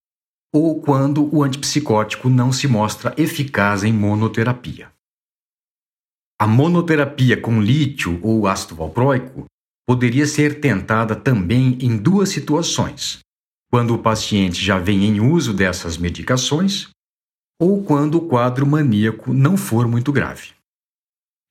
ou 0.55 0.81
quando 0.81 1.29
o 1.35 1.43
antipsicótico 1.43 2.29
não 2.29 2.53
se 2.53 2.69
mostra 2.69 3.13
eficaz 3.17 3.83
em 3.83 3.93
monoterapia. 3.93 4.89
A 6.41 6.47
monoterapia 6.47 7.37
com 7.41 7.61
lítio 7.61 8.21
ou 8.23 8.47
ácido 8.47 8.77
valproico 8.77 9.47
poderia 9.85 10.27
ser 10.29 10.61
tentada 10.61 11.17
também 11.17 11.77
em 11.81 11.97
duas 11.97 12.29
situações: 12.29 13.19
quando 13.69 13.95
o 13.95 13.99
paciente 13.99 14.65
já 14.65 14.79
vem 14.79 15.05
em 15.05 15.21
uso 15.21 15.53
dessas 15.53 15.99
medicações 15.99 16.89
ou 17.61 17.83
quando 17.83 18.17
o 18.17 18.29
quadro 18.29 18.65
maníaco 18.65 19.33
não 19.33 19.57
for 19.57 19.89
muito 19.89 20.13
grave. 20.13 20.51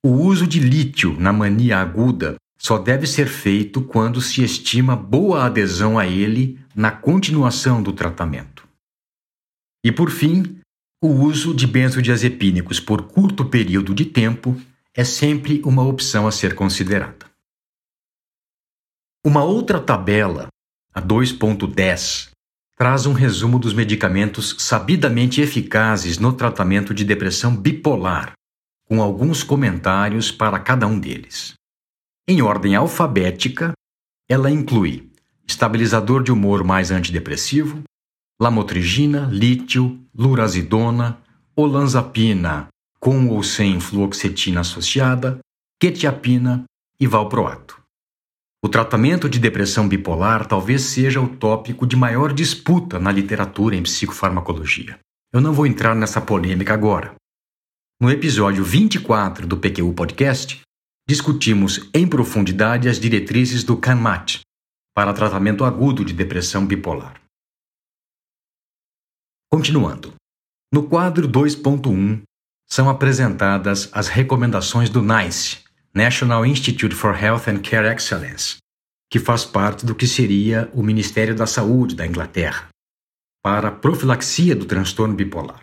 O 0.02 0.10
uso 0.10 0.46
de 0.46 0.60
lítio 0.60 1.18
na 1.18 1.32
mania 1.32 1.78
aguda 1.78 2.36
só 2.58 2.78
deve 2.78 3.06
ser 3.06 3.26
feito 3.26 3.82
quando 3.82 4.20
se 4.20 4.42
estima 4.42 4.94
boa 4.96 5.44
adesão 5.44 5.98
a 5.98 6.06
ele 6.06 6.58
na 6.74 6.90
continuação 6.90 7.82
do 7.82 7.92
tratamento. 7.92 8.53
E 9.84 9.92
por 9.92 10.10
fim, 10.10 10.58
o 11.02 11.08
uso 11.08 11.54
de 11.54 11.66
benzodiazepínicos 11.66 12.80
por 12.80 13.02
curto 13.02 13.44
período 13.44 13.94
de 13.94 14.06
tempo 14.06 14.58
é 14.94 15.04
sempre 15.04 15.60
uma 15.62 15.82
opção 15.84 16.26
a 16.26 16.32
ser 16.32 16.54
considerada. 16.54 17.26
Uma 19.22 19.44
outra 19.44 19.78
tabela, 19.78 20.48
a 20.94 21.02
2.10, 21.02 22.30
traz 22.76 23.04
um 23.04 23.12
resumo 23.12 23.58
dos 23.58 23.74
medicamentos 23.74 24.56
sabidamente 24.58 25.42
eficazes 25.42 26.18
no 26.18 26.32
tratamento 26.32 26.94
de 26.94 27.04
depressão 27.04 27.54
bipolar, 27.54 28.32
com 28.86 29.02
alguns 29.02 29.42
comentários 29.42 30.30
para 30.30 30.58
cada 30.58 30.86
um 30.86 30.98
deles. 30.98 31.54
Em 32.26 32.40
ordem 32.40 32.74
alfabética, 32.74 33.72
ela 34.28 34.50
inclui 34.50 35.10
estabilizador 35.46 36.22
de 36.22 36.32
humor 36.32 36.64
mais 36.64 36.90
antidepressivo, 36.90 37.82
lamotrigina, 38.44 39.26
lítio, 39.32 39.98
lurazidona, 40.14 41.18
olanzapina 41.56 42.68
com 43.00 43.26
ou 43.28 43.42
sem 43.42 43.80
fluoxetina 43.80 44.60
associada, 44.60 45.38
quetiapina 45.80 46.64
e 47.00 47.06
valproato. 47.06 47.80
O 48.62 48.68
tratamento 48.68 49.30
de 49.30 49.38
depressão 49.38 49.88
bipolar 49.88 50.46
talvez 50.46 50.82
seja 50.82 51.22
o 51.22 51.36
tópico 51.36 51.86
de 51.86 51.96
maior 51.96 52.34
disputa 52.34 52.98
na 52.98 53.10
literatura 53.10 53.76
em 53.76 53.82
psicofarmacologia. 53.82 54.98
Eu 55.32 55.40
não 55.40 55.54
vou 55.54 55.66
entrar 55.66 55.94
nessa 55.94 56.20
polêmica 56.20 56.74
agora. 56.74 57.14
No 57.98 58.10
episódio 58.10 58.62
24 58.62 59.46
do 59.46 59.56
PQU 59.56 59.94
Podcast, 59.94 60.60
discutimos 61.08 61.88
em 61.94 62.06
profundidade 62.06 62.90
as 62.90 63.00
diretrizes 63.00 63.64
do 63.64 63.78
CANMAT 63.78 64.40
para 64.94 65.14
tratamento 65.14 65.64
agudo 65.64 66.04
de 66.04 66.12
depressão 66.12 66.66
bipolar. 66.66 67.23
Continuando. 69.54 70.12
No 70.72 70.88
quadro 70.88 71.28
2.1 71.28 72.22
são 72.68 72.90
apresentadas 72.90 73.88
as 73.92 74.08
recomendações 74.08 74.90
do 74.90 75.00
NICE, 75.00 75.58
National 75.94 76.44
Institute 76.44 76.92
for 76.92 77.14
Health 77.16 77.42
and 77.46 77.62
Care 77.62 77.86
Excellence, 77.86 78.56
que 79.08 79.20
faz 79.20 79.44
parte 79.44 79.86
do 79.86 79.94
que 79.94 80.08
seria 80.08 80.68
o 80.74 80.82
Ministério 80.82 81.36
da 81.36 81.46
Saúde 81.46 81.94
da 81.94 82.04
Inglaterra, 82.04 82.66
para 83.44 83.70
profilaxia 83.70 84.56
do 84.56 84.64
transtorno 84.64 85.14
bipolar. 85.14 85.62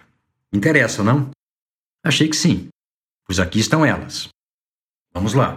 Interessa, 0.54 1.04
não? 1.04 1.30
Achei 2.02 2.30
que 2.30 2.38
sim, 2.38 2.70
pois 3.26 3.42
aqui 3.42 3.60
estão 3.60 3.86
elas. 3.86 4.30
Vamos 5.14 5.34
lá. 5.34 5.56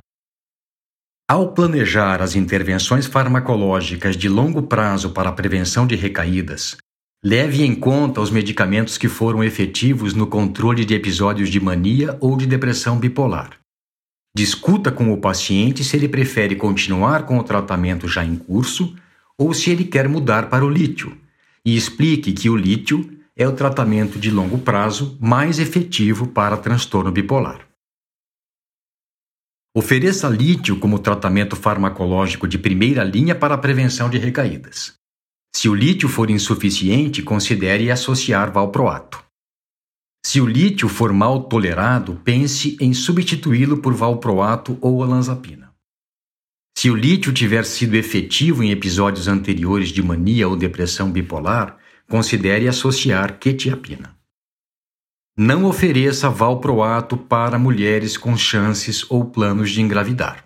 Ao 1.31 1.55
planejar 1.55 2.21
as 2.21 2.35
intervenções 2.35 3.07
farmacológicas 3.07 4.17
de 4.17 4.29
longo 4.29 4.65
prazo 4.65 5.13
para 5.13 5.29
a 5.29 5.33
prevenção 5.33 5.87
de 5.87 5.95
recaídas, 5.95 6.77
leve 7.25 7.65
em 7.65 7.75
conta 7.75 8.21
os 8.21 8.31
medicamentos 8.31 8.99
que 8.99 9.09
foram 9.09 9.43
efetivos 9.43 10.13
no 10.13 10.27
controle 10.27 10.85
de 10.85 10.93
episódios 10.93 11.49
de 11.49 11.59
mania 11.59 12.19
ou 12.21 12.37
de 12.37 12.47
depressão 12.47 12.99
bipolar. 12.99 13.59
Discuta 14.37 14.93
com 14.93 15.11
o 15.11 15.17
paciente 15.17 15.83
se 15.83 15.97
ele 15.97 16.07
prefere 16.07 16.55
continuar 16.55 17.25
com 17.25 17.39
o 17.39 17.43
tratamento 17.43 18.07
já 18.07 18.23
em 18.23 18.37
curso 18.37 18.95
ou 19.39 19.55
se 19.55 19.71
ele 19.71 19.85
quer 19.85 20.07
mudar 20.07 20.51
para 20.51 20.67
o 20.67 20.69
lítio, 20.69 21.17
e 21.65 21.75
explique 21.75 22.31
que 22.33 22.51
o 22.51 22.57
lítio 22.57 23.11
é 23.35 23.49
o 23.49 23.53
tratamento 23.53 24.19
de 24.19 24.31
longo 24.31 24.59
prazo 24.59 25.17
mais 25.19 25.59
efetivo 25.59 26.27
para 26.27 26.59
transtorno 26.59 27.11
bipolar. 27.11 27.67
Ofereça 29.75 30.29
lítio 30.29 30.79
como 30.79 30.99
tratamento 30.99 31.57
farmacológico 31.57 32.47
de 32.47 32.59
primeira 32.59 33.03
linha 33.03 33.35
para 33.35 33.55
a 33.55 33.59
prevenção 33.59 34.11
de 34.11 34.19
recaídas. 34.19 34.95
Se 35.55 35.69
o 35.69 35.75
lítio 35.75 36.09
for 36.09 36.31
insuficiente, 36.31 37.23
considere 37.23 37.91
associar 37.91 38.53
valproato. 38.53 39.23
Se 40.27 40.41
o 40.41 40.47
lítio 40.47 40.89
for 40.89 41.13
mal 41.13 41.45
tolerado, 41.45 42.21
pense 42.25 42.77
em 42.81 42.93
substituí-lo 42.93 43.79
por 43.79 43.95
valproato 43.95 44.77
ou 44.81 44.97
olanzapina. 44.97 45.73
Se 46.77 46.91
o 46.91 46.97
lítio 46.97 47.33
tiver 47.33 47.65
sido 47.65 47.95
efetivo 47.95 48.65
em 48.65 48.71
episódios 48.71 49.29
anteriores 49.29 49.91
de 49.91 50.03
mania 50.03 50.49
ou 50.49 50.57
depressão 50.57 51.11
bipolar, 51.11 51.79
considere 52.09 52.67
associar 52.67 53.39
quetiapina. 53.39 54.17
Não 55.37 55.65
ofereça 55.65 56.29
valproato 56.29 57.17
para 57.17 57.59
mulheres 57.59 58.17
com 58.17 58.37
chances 58.37 59.09
ou 59.09 59.25
planos 59.25 59.71
de 59.71 59.81
engravidar. 59.81 60.45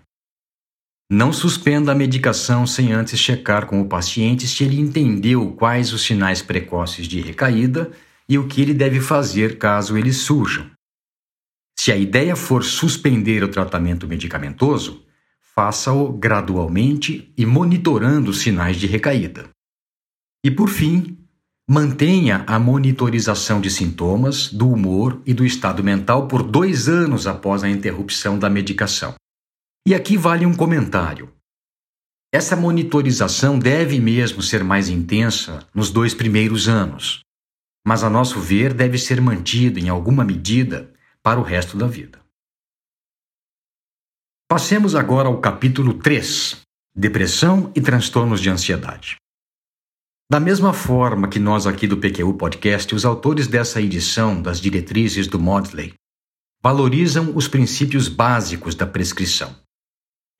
Não 1.10 1.32
suspenda 1.32 1.92
a 1.92 1.94
medicação 1.94 2.66
sem 2.66 2.92
antes 2.92 3.18
checar 3.18 3.66
com 3.66 3.80
o 3.80 3.88
paciente 3.88 4.46
se 4.46 4.62
ele 4.62 4.78
entendeu 4.78 5.52
quais 5.52 5.92
os 5.92 6.02
sinais 6.02 6.42
precoces 6.42 7.06
de 7.06 7.20
recaída 7.20 7.90
e 8.28 8.38
o 8.38 8.46
que 8.46 8.60
ele 8.60 8.74
deve 8.74 9.00
fazer 9.00 9.56
caso 9.56 9.96
eles 9.96 10.18
surjam. 10.18 10.70
Se 11.78 11.90
a 11.90 11.96
ideia 11.96 12.36
for 12.36 12.62
suspender 12.62 13.42
o 13.42 13.48
tratamento 13.48 14.06
medicamentoso, 14.06 15.04
faça-o 15.54 16.12
gradualmente 16.12 17.32
e 17.36 17.46
monitorando 17.46 18.30
os 18.30 18.40
sinais 18.40 18.76
de 18.76 18.86
recaída. 18.86 19.48
E 20.44 20.50
por 20.50 20.68
fim, 20.68 21.18
Mantenha 21.70 22.44
a 22.46 22.58
monitorização 22.58 23.60
de 23.60 23.68
sintomas, 23.68 24.50
do 24.50 24.70
humor 24.70 25.20
e 25.26 25.34
do 25.34 25.44
estado 25.44 25.84
mental 25.84 26.26
por 26.26 26.42
dois 26.42 26.88
anos 26.88 27.26
após 27.26 27.62
a 27.62 27.68
interrupção 27.68 28.38
da 28.38 28.48
medicação. 28.48 29.14
E 29.88 29.94
aqui 29.94 30.18
vale 30.18 30.44
um 30.44 30.54
comentário. 30.54 31.32
Essa 32.30 32.54
monitorização 32.54 33.58
deve 33.58 33.98
mesmo 33.98 34.42
ser 34.42 34.62
mais 34.62 34.90
intensa 34.90 35.66
nos 35.74 35.90
dois 35.90 36.12
primeiros 36.12 36.68
anos, 36.68 37.22
mas, 37.86 38.04
a 38.04 38.10
nosso 38.10 38.38
ver, 38.38 38.74
deve 38.74 38.98
ser 38.98 39.18
mantida 39.18 39.80
em 39.80 39.88
alguma 39.88 40.26
medida 40.26 40.92
para 41.22 41.40
o 41.40 41.42
resto 41.42 41.74
da 41.78 41.86
vida. 41.86 42.20
Passemos 44.46 44.94
agora 44.94 45.28
ao 45.28 45.40
capítulo 45.40 45.94
3: 45.94 46.60
Depressão 46.94 47.72
e 47.74 47.80
transtornos 47.80 48.42
de 48.42 48.50
ansiedade. 48.50 49.16
Da 50.30 50.38
mesma 50.38 50.74
forma 50.74 51.28
que 51.28 51.38
nós 51.38 51.66
aqui 51.66 51.86
do 51.86 51.96
PQU 51.96 52.34
Podcast, 52.34 52.94
os 52.94 53.06
autores 53.06 53.48
dessa 53.48 53.80
edição 53.80 54.42
das 54.42 54.60
diretrizes 54.60 55.26
do 55.26 55.40
Maudsley 55.40 55.94
valorizam 56.62 57.34
os 57.34 57.48
princípios 57.48 58.06
básicos 58.06 58.74
da 58.74 58.86
prescrição. 58.86 59.56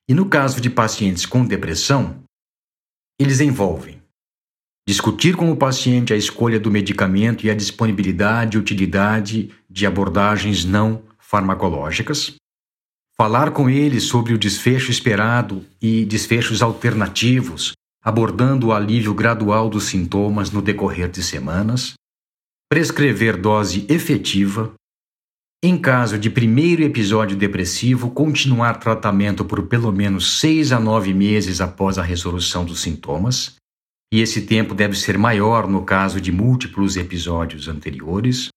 E 0.09 0.13
no 0.13 0.27
caso 0.27 0.59
de 0.59 0.69
pacientes 0.69 1.25
com 1.25 1.45
depressão, 1.45 2.23
eles 3.19 3.39
envolvem 3.39 4.01
discutir 4.87 5.35
com 5.35 5.51
o 5.51 5.55
paciente 5.55 6.11
a 6.11 6.17
escolha 6.17 6.59
do 6.59 6.71
medicamento 6.71 7.45
e 7.45 7.49
a 7.51 7.55
disponibilidade 7.55 8.57
e 8.57 8.59
utilidade 8.59 9.53
de 9.69 9.85
abordagens 9.85 10.65
não 10.65 11.03
farmacológicas, 11.19 12.35
falar 13.15 13.51
com 13.51 13.69
ele 13.69 13.99
sobre 13.99 14.33
o 14.33 14.37
desfecho 14.37 14.89
esperado 14.89 15.63
e 15.79 16.03
desfechos 16.05 16.63
alternativos 16.63 17.73
abordando 18.01 18.67
o 18.67 18.73
alívio 18.73 19.13
gradual 19.13 19.69
dos 19.69 19.85
sintomas 19.85 20.51
no 20.51 20.61
decorrer 20.61 21.09
de 21.09 21.21
semanas, 21.21 21.93
prescrever 22.69 23.37
dose 23.37 23.85
efetiva, 23.89 24.73
em 25.61 25.77
caso 25.77 26.17
de 26.17 26.29
primeiro 26.29 26.83
episódio 26.83 27.35
depressivo, 27.35 28.11
continuar 28.11 28.79
tratamento 28.79 29.43
por 29.43 29.67
pelo 29.67 29.91
menos 29.91 30.39
seis 30.39 30.71
a 30.71 30.79
nove 30.79 31.13
meses 31.13 31.59
após 31.59 31.97
a 31.97 32.01
resolução 32.01 32.63
dos 32.63 32.81
sintomas, 32.81 33.55
e 34.13 34.21
esse 34.21 34.43
tempo 34.43 34.73
deve 34.73 34.95
ser 34.95 35.17
maior 35.17 35.67
no 35.67 35.83
caso 35.83 36.21
de 36.21 36.31
múltiplos 36.31 36.95
episódios 36.95 37.67
anteriores, 37.67 38.47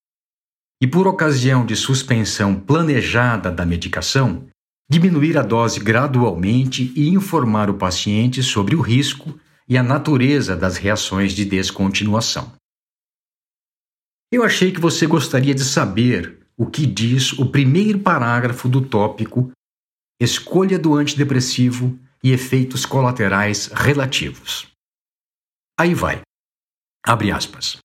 e 0.81 0.87
por 0.87 1.05
ocasião 1.05 1.65
de 1.65 1.75
suspensão 1.75 2.55
planejada 2.55 3.51
da 3.51 3.65
medicação, 3.65 4.47
diminuir 4.89 5.37
a 5.37 5.41
dose 5.41 5.81
gradualmente 5.81 6.93
e 6.95 7.09
informar 7.09 7.69
o 7.69 7.73
paciente 7.73 8.41
sobre 8.41 8.75
o 8.75 8.81
risco 8.81 9.37
e 9.67 9.77
a 9.77 9.83
natureza 9.83 10.55
das 10.55 10.77
reações 10.77 11.33
de 11.33 11.43
descontinuação. 11.43 12.53
Eu 14.31 14.43
achei 14.43 14.71
que 14.71 14.79
você 14.79 15.05
gostaria 15.05 15.53
de 15.53 15.63
saber 15.63 16.42
o 16.63 16.65
que 16.65 16.85
diz 16.85 17.33
o 17.33 17.45
primeiro 17.45 17.99
parágrafo 17.99 18.69
do 18.69 18.79
tópico 18.79 19.51
Escolha 20.17 20.79
do 20.79 20.95
antidepressivo 20.95 21.99
e 22.23 22.31
efeitos 22.31 22.85
colaterais 22.85 23.67
relativos. 23.67 24.67
Aí 25.77 25.93
vai. 25.93 26.21
Abre 27.05 27.31
aspas. 27.31 27.79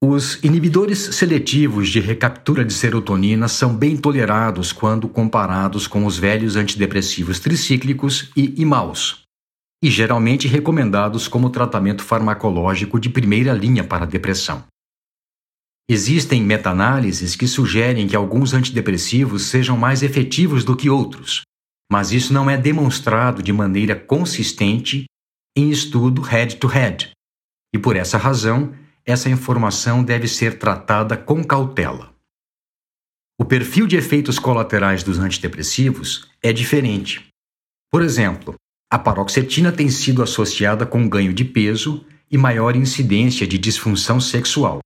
Os 0.00 0.44
inibidores 0.44 0.98
seletivos 1.16 1.88
de 1.88 1.98
recaptura 1.98 2.64
de 2.64 2.72
serotonina 2.72 3.48
são 3.48 3.74
bem 3.74 3.96
tolerados 3.96 4.70
quando 4.70 5.08
comparados 5.08 5.88
com 5.88 6.06
os 6.06 6.16
velhos 6.16 6.54
antidepressivos 6.54 7.40
tricíclicos 7.40 8.30
e 8.36 8.54
imaus, 8.60 9.24
e 9.82 9.90
geralmente 9.90 10.46
recomendados 10.46 11.26
como 11.26 11.50
tratamento 11.50 12.04
farmacológico 12.04 13.00
de 13.00 13.08
primeira 13.08 13.52
linha 13.52 13.82
para 13.82 14.06
depressão. 14.06 14.62
Existem 15.88 16.42
meta-análises 16.42 17.36
que 17.36 17.46
sugerem 17.46 18.08
que 18.08 18.16
alguns 18.16 18.54
antidepressivos 18.54 19.44
sejam 19.44 19.76
mais 19.76 20.02
efetivos 20.02 20.64
do 20.64 20.74
que 20.74 20.88
outros, 20.88 21.42
mas 21.92 22.10
isso 22.10 22.32
não 22.32 22.48
é 22.48 22.56
demonstrado 22.56 23.42
de 23.42 23.52
maneira 23.52 23.94
consistente 23.94 25.04
em 25.54 25.70
estudo 25.70 26.22
head-to-head, 26.22 27.04
-head, 27.04 27.12
e 27.74 27.78
por 27.78 27.96
essa 27.96 28.16
razão, 28.16 28.74
essa 29.04 29.28
informação 29.28 30.02
deve 30.02 30.26
ser 30.26 30.58
tratada 30.58 31.16
com 31.18 31.44
cautela. 31.44 32.14
O 33.38 33.44
perfil 33.44 33.86
de 33.86 33.96
efeitos 33.96 34.38
colaterais 34.38 35.02
dos 35.02 35.18
antidepressivos 35.18 36.30
é 36.42 36.52
diferente. 36.52 37.28
Por 37.90 38.00
exemplo, 38.00 38.54
a 38.90 38.98
paroxetina 38.98 39.70
tem 39.70 39.90
sido 39.90 40.22
associada 40.22 40.86
com 40.86 41.08
ganho 41.08 41.34
de 41.34 41.44
peso 41.44 42.06
e 42.30 42.38
maior 42.38 42.74
incidência 42.74 43.46
de 43.46 43.58
disfunção 43.58 44.18
sexual, 44.18 44.80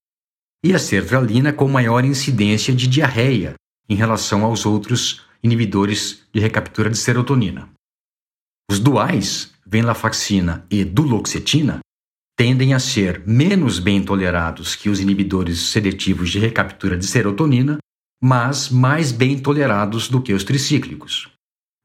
e 0.65 0.75
a 0.75 0.79
sertralina 0.79 1.53
com 1.53 1.69
maior 1.69 2.05
incidência 2.05 2.75
de 2.75 2.87
diarreia 2.87 3.55
em 3.89 3.95
relação 3.95 4.45
aos 4.45 4.67
outros 4.67 5.23
inibidores 5.43 6.23
de 6.33 6.41
recaptura 6.41 6.91
de 6.91 6.99
serotonina. 6.99 7.71
Os 8.71 8.79
duais, 8.81 9.53
venlafaxina 9.67 10.67
e 10.71 10.85
duloxetina, 10.85 11.79
tendem 12.37 12.75
a 12.75 12.79
ser 12.79 13.23
menos 13.27 13.79
bem 13.79 14.03
tolerados 14.05 14.75
que 14.75 14.89
os 14.89 15.01
inibidores 15.01 15.71
seletivos 15.71 16.31
de 16.31 16.39
recaptura 16.39 16.97
de 16.97 17.07
serotonina, 17.07 17.79
mas 18.23 18.69
mais 18.69 19.13
bem 19.13 19.39
tolerados 19.39 20.09
do 20.09 20.21
que 20.21 20.33
os 20.33 20.45
tricíclicos. 20.45 21.31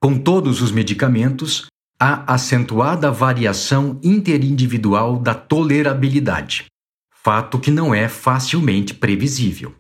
Com 0.02 0.18
todos 0.18 0.62
os 0.62 0.72
medicamentos, 0.72 1.68
há 2.00 2.34
acentuada 2.34 3.12
variação 3.12 4.00
interindividual 4.04 5.18
da 5.18 5.34
tolerabilidade 5.34 6.66
fato 7.24 7.60
que 7.60 7.72
não 7.72 7.96
é 7.96 8.10
facilmente 8.10 8.94
previsível. 8.94 9.74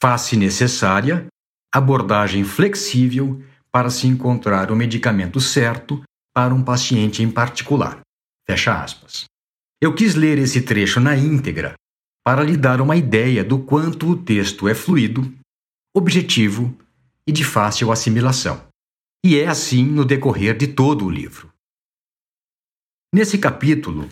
Faz-se 0.00 0.36
necessária 0.36 1.26
abordagem 1.74 2.44
flexível 2.44 3.42
para 3.72 3.90
se 3.90 4.06
encontrar 4.06 4.70
o 4.70 4.76
medicamento 4.76 5.40
certo 5.40 6.02
para 6.34 6.54
um 6.54 6.62
paciente 6.62 7.22
em 7.22 7.30
particular. 7.30 8.00
Fecha 8.46 8.82
aspas. 8.82 9.24
Eu 9.80 9.94
quis 9.94 10.14
ler 10.14 10.38
esse 10.38 10.62
trecho 10.62 11.00
na 11.00 11.16
íntegra 11.16 11.74
para 12.24 12.44
lhe 12.44 12.56
dar 12.56 12.80
uma 12.80 12.96
ideia 12.96 13.42
do 13.42 13.58
quanto 13.58 14.08
o 14.10 14.16
texto 14.16 14.68
é 14.68 14.74
fluido, 14.74 15.32
objetivo 15.96 16.76
e 17.26 17.32
de 17.32 17.44
fácil 17.44 17.90
assimilação. 17.90 18.64
E 19.24 19.38
é 19.38 19.48
assim 19.48 19.84
no 19.84 20.04
decorrer 20.04 20.56
de 20.56 20.68
todo 20.68 21.04
o 21.04 21.10
livro. 21.10 21.52
Nesse 23.14 23.38
capítulo, 23.38 24.08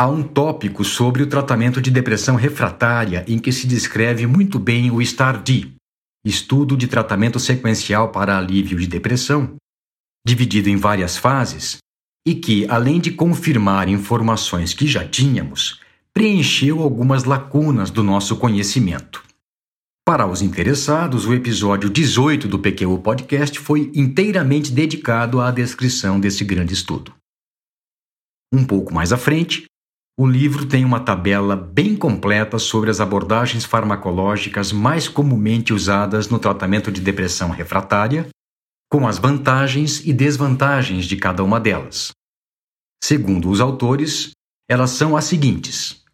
Há 0.00 0.06
um 0.06 0.22
tópico 0.22 0.82
sobre 0.82 1.22
o 1.22 1.26
tratamento 1.26 1.78
de 1.78 1.90
depressão 1.90 2.34
refratária 2.34 3.22
em 3.28 3.38
que 3.38 3.52
se 3.52 3.66
descreve 3.66 4.26
muito 4.26 4.58
bem 4.58 4.90
o 4.90 5.04
STAR-D, 5.04 5.72
estudo 6.24 6.74
de 6.74 6.86
tratamento 6.86 7.38
sequencial 7.38 8.08
para 8.08 8.38
alívio 8.38 8.78
de 8.78 8.86
depressão, 8.86 9.56
dividido 10.26 10.70
em 10.70 10.76
várias 10.76 11.18
fases, 11.18 11.76
e 12.26 12.34
que, 12.34 12.66
além 12.70 12.98
de 12.98 13.10
confirmar 13.10 13.90
informações 13.90 14.72
que 14.72 14.86
já 14.86 15.06
tínhamos, 15.06 15.82
preencheu 16.14 16.80
algumas 16.80 17.24
lacunas 17.24 17.90
do 17.90 18.02
nosso 18.02 18.36
conhecimento. 18.36 19.22
Para 20.02 20.26
os 20.26 20.40
interessados, 20.40 21.26
o 21.26 21.34
episódio 21.34 21.90
18 21.90 22.48
do 22.48 22.58
PQU 22.58 23.00
Podcast 23.00 23.58
foi 23.58 23.92
inteiramente 23.94 24.72
dedicado 24.72 25.42
à 25.42 25.50
descrição 25.50 26.18
desse 26.18 26.42
grande 26.42 26.72
estudo. 26.72 27.12
Um 28.50 28.64
pouco 28.64 28.94
mais 28.94 29.12
à 29.12 29.18
frente, 29.18 29.69
o 30.20 30.26
livro 30.26 30.66
tem 30.66 30.84
uma 30.84 31.00
tabela 31.00 31.56
bem 31.56 31.96
completa 31.96 32.58
sobre 32.58 32.90
as 32.90 33.00
abordagens 33.00 33.64
farmacológicas 33.64 34.70
mais 34.70 35.08
comumente 35.08 35.72
usadas 35.72 36.28
no 36.28 36.38
tratamento 36.38 36.92
de 36.92 37.00
depressão 37.00 37.48
refratária, 37.48 38.28
com 38.92 39.08
as 39.08 39.16
vantagens 39.16 40.04
e 40.04 40.12
desvantagens 40.12 41.06
de 41.06 41.16
cada 41.16 41.42
uma 41.42 41.58
delas. 41.58 42.10
Segundo 43.02 43.48
os 43.48 43.62
autores, 43.62 44.32
elas 44.68 44.90
são 44.90 45.16
as 45.16 45.24
seguintes. 45.24 46.04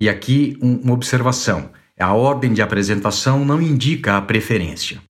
E 0.00 0.08
aqui 0.08 0.56
uma 0.62 0.92
observação: 0.92 1.72
a 1.98 2.14
ordem 2.14 2.52
de 2.52 2.62
apresentação 2.62 3.44
não 3.44 3.60
indica 3.60 4.16
a 4.16 4.22
preferência. 4.22 5.02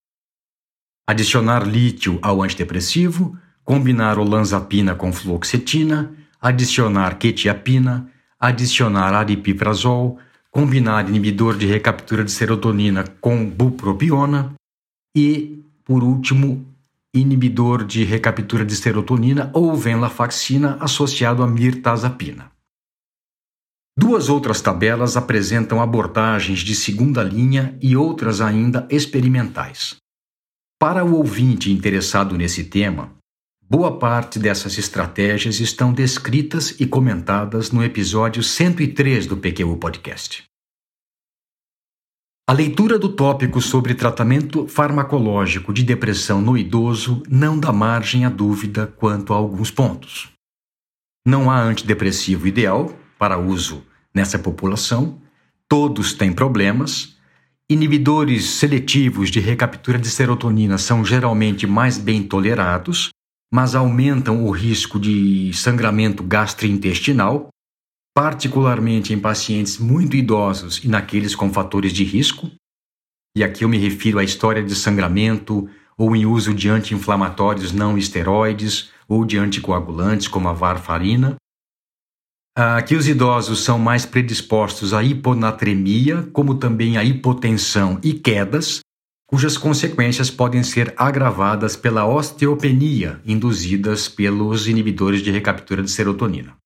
Adicionar 1.07 1.69
lítio 1.69 2.19
ao 2.23 2.43
antidepressivo, 2.43 3.39
combinar 3.63 4.19
olanzapina 4.19 4.95
com 4.95 5.13
fluoxetina, 5.13 6.17
adicionar 6.41 7.19
quetiapina, 7.19 8.11
adicionar 8.39 9.15
aripiprazol, 9.15 10.19
combinar 10.51 11.09
inibidor 11.09 11.57
de 11.57 11.67
recaptura 11.67 12.25
de 12.25 12.31
serotonina 12.31 13.05
com 13.21 13.49
bupropiona 13.49 14.55
e, 15.17 15.63
por 15.85 16.03
último, 16.03 16.65
inibidor 17.15 17.85
de 17.85 18.05
recaptura 18.05 18.65
de 18.65 18.77
serotonina 18.77 19.51
ou 19.55 19.75
venlafaxina 19.75 20.77
associado 20.81 21.43
a 21.43 21.49
mirtazapina. 21.49 22.51
Duas 23.99 24.29
outras 24.29 24.61
tabelas 24.61 25.17
apresentam 25.17 25.83
abordagens 25.83 26.61
de 26.61 26.75
segunda 26.75 27.23
linha 27.23 27.77
e 27.83 27.97
outras 27.97 28.41
ainda 28.41 28.87
experimentais. 28.91 29.97
Para 30.79 31.05
o 31.05 31.17
ouvinte 31.17 31.73
interessado 31.73 32.37
nesse 32.37 32.63
tema, 32.63 33.18
Boa 33.71 33.99
parte 33.99 34.39
dessas 34.39 34.79
estratégias 34.79 35.61
estão 35.61 35.93
descritas 35.93 36.75
e 36.81 36.87
comentadas 36.87 37.71
no 37.71 37.85
episódio 37.85 38.43
103 38.43 39.27
do 39.27 39.37
PQU 39.37 39.77
Podcast. 39.77 40.45
A 42.49 42.53
leitura 42.55 42.99
do 42.99 43.11
tópico 43.11 43.61
sobre 43.61 43.95
tratamento 43.95 44.67
farmacológico 44.67 45.71
de 45.71 45.83
depressão 45.83 46.41
no 46.41 46.57
idoso 46.57 47.23
não 47.29 47.61
dá 47.61 47.71
margem 47.71 48.25
à 48.25 48.31
dúvida 48.31 48.87
quanto 48.87 49.35
a 49.35 49.37
alguns 49.37 49.71
pontos. 49.71 50.33
Não 51.27 51.51
há 51.51 51.61
antidepressivo 51.61 52.49
ideal 52.49 52.99
para 53.19 53.37
uso 53.37 53.85
nessa 54.15 54.39
população, 54.39 55.21
todos 55.69 56.15
têm 56.15 56.33
problemas. 56.33 57.19
Inibidores 57.69 58.49
seletivos 58.49 59.31
de 59.31 59.41
recaptura 59.41 59.99
de 59.99 60.09
serotonina 60.09 60.79
são 60.79 61.05
geralmente 61.05 61.67
mais 61.67 61.99
bem 61.99 62.23
tolerados 62.23 63.11
mas 63.53 63.75
aumentam 63.75 64.45
o 64.45 64.51
risco 64.51 64.99
de 64.99 65.53
sangramento 65.55 66.23
gastrointestinal, 66.23 67.49
particularmente 68.15 69.13
em 69.13 69.19
pacientes 69.19 69.79
muito 69.79 70.17
idosos 70.17 70.83
e 70.85 70.89
naqueles 70.89 71.35
com 71.35 71.53
fatores 71.53 71.93
de 71.93 72.05
risco. 72.05 72.51
E 73.37 73.45
aqui 73.45 73.65
eu 73.65 73.69
me 73.69 73.79
refiro 73.79 74.19
à 74.19 74.25
história 74.25 74.63
de 74.63 74.75
sangramento 74.75 75.69
ou 75.97 76.15
em 76.15 76.27
uso 76.27 76.55
de 76.55 76.69
anti-inflamatórios 76.69 77.73
não 77.73 77.97
esteroides 77.97 78.91
ou 79.09 79.25
de 79.25 79.39
anticoagulantes 79.39 80.29
como 80.29 80.49
a 80.49 80.53
varfarina. 80.53 81.37
Aqui 82.57 82.97
os 82.97 83.07
idosos 83.07 83.63
são 83.63 83.79
mais 83.79 84.05
predispostos 84.05 84.93
à 84.93 85.03
hiponatremia, 85.03 86.29
como 86.33 86.57
também 86.57 86.97
à 86.97 87.05
hipotensão 87.05 88.01
e 88.03 88.13
quedas, 88.13 88.81
cujas 89.29 89.59
consequências 89.59 90.31
podem 90.31 90.63
ser 90.63 90.95
agravadas 90.97 91.77
pela 91.77 92.07
osteopenia 92.07 93.21
induzidas 93.27 94.09
pelos 94.09 94.67
inibidores 94.67 95.21
de 95.21 95.31
recaptura 95.31 95.83
de 95.83 95.91
serotonina. 95.91 96.57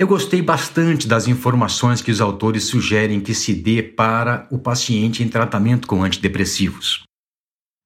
Eu 0.00 0.06
gostei 0.06 0.40
bastante 0.40 1.08
das 1.08 1.26
informações 1.26 2.00
que 2.00 2.12
os 2.12 2.20
autores 2.20 2.64
sugerem 2.64 3.20
que 3.20 3.34
se 3.34 3.52
dê 3.52 3.82
para 3.82 4.46
o 4.48 4.56
paciente 4.56 5.24
em 5.24 5.28
tratamento 5.28 5.88
com 5.88 6.04
antidepressivos. 6.04 7.02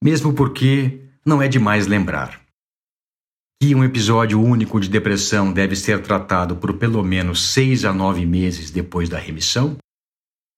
Mesmo 0.05 0.35
porque 0.35 1.09
não 1.25 1.41
é 1.41 1.49
demais 1.49 1.87
lembrar 1.87 2.39
que 3.63 3.75
um 3.75 3.83
episódio 3.83 4.43
único 4.43 4.79
de 4.79 4.91
depressão 4.91 5.53
deve 5.53 5.75
ser 5.75 6.03
tratado 6.03 6.57
por 6.57 6.75
pelo 6.75 7.03
menos 7.03 7.53
seis 7.53 7.85
a 7.87 7.95
nove 7.95 8.27
meses 8.27 8.71
depois 8.71 9.09
da 9.09 9.19
remissão, 9.19 9.79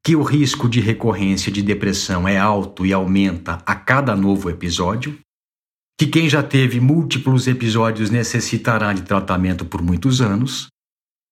que 0.04 0.14
o 0.14 0.22
risco 0.22 0.68
de 0.68 0.80
recorrência 0.80 1.50
de 1.50 1.62
depressão 1.62 2.28
é 2.28 2.36
alto 2.36 2.84
e 2.84 2.92
aumenta 2.92 3.62
a 3.64 3.74
cada 3.74 4.14
novo 4.14 4.50
episódio, 4.50 5.18
que 5.98 6.06
quem 6.06 6.28
já 6.28 6.42
teve 6.42 6.78
múltiplos 6.78 7.46
episódios 7.46 8.10
necessitará 8.10 8.92
de 8.92 9.00
tratamento 9.00 9.64
por 9.64 9.80
muitos 9.80 10.20
anos, 10.20 10.66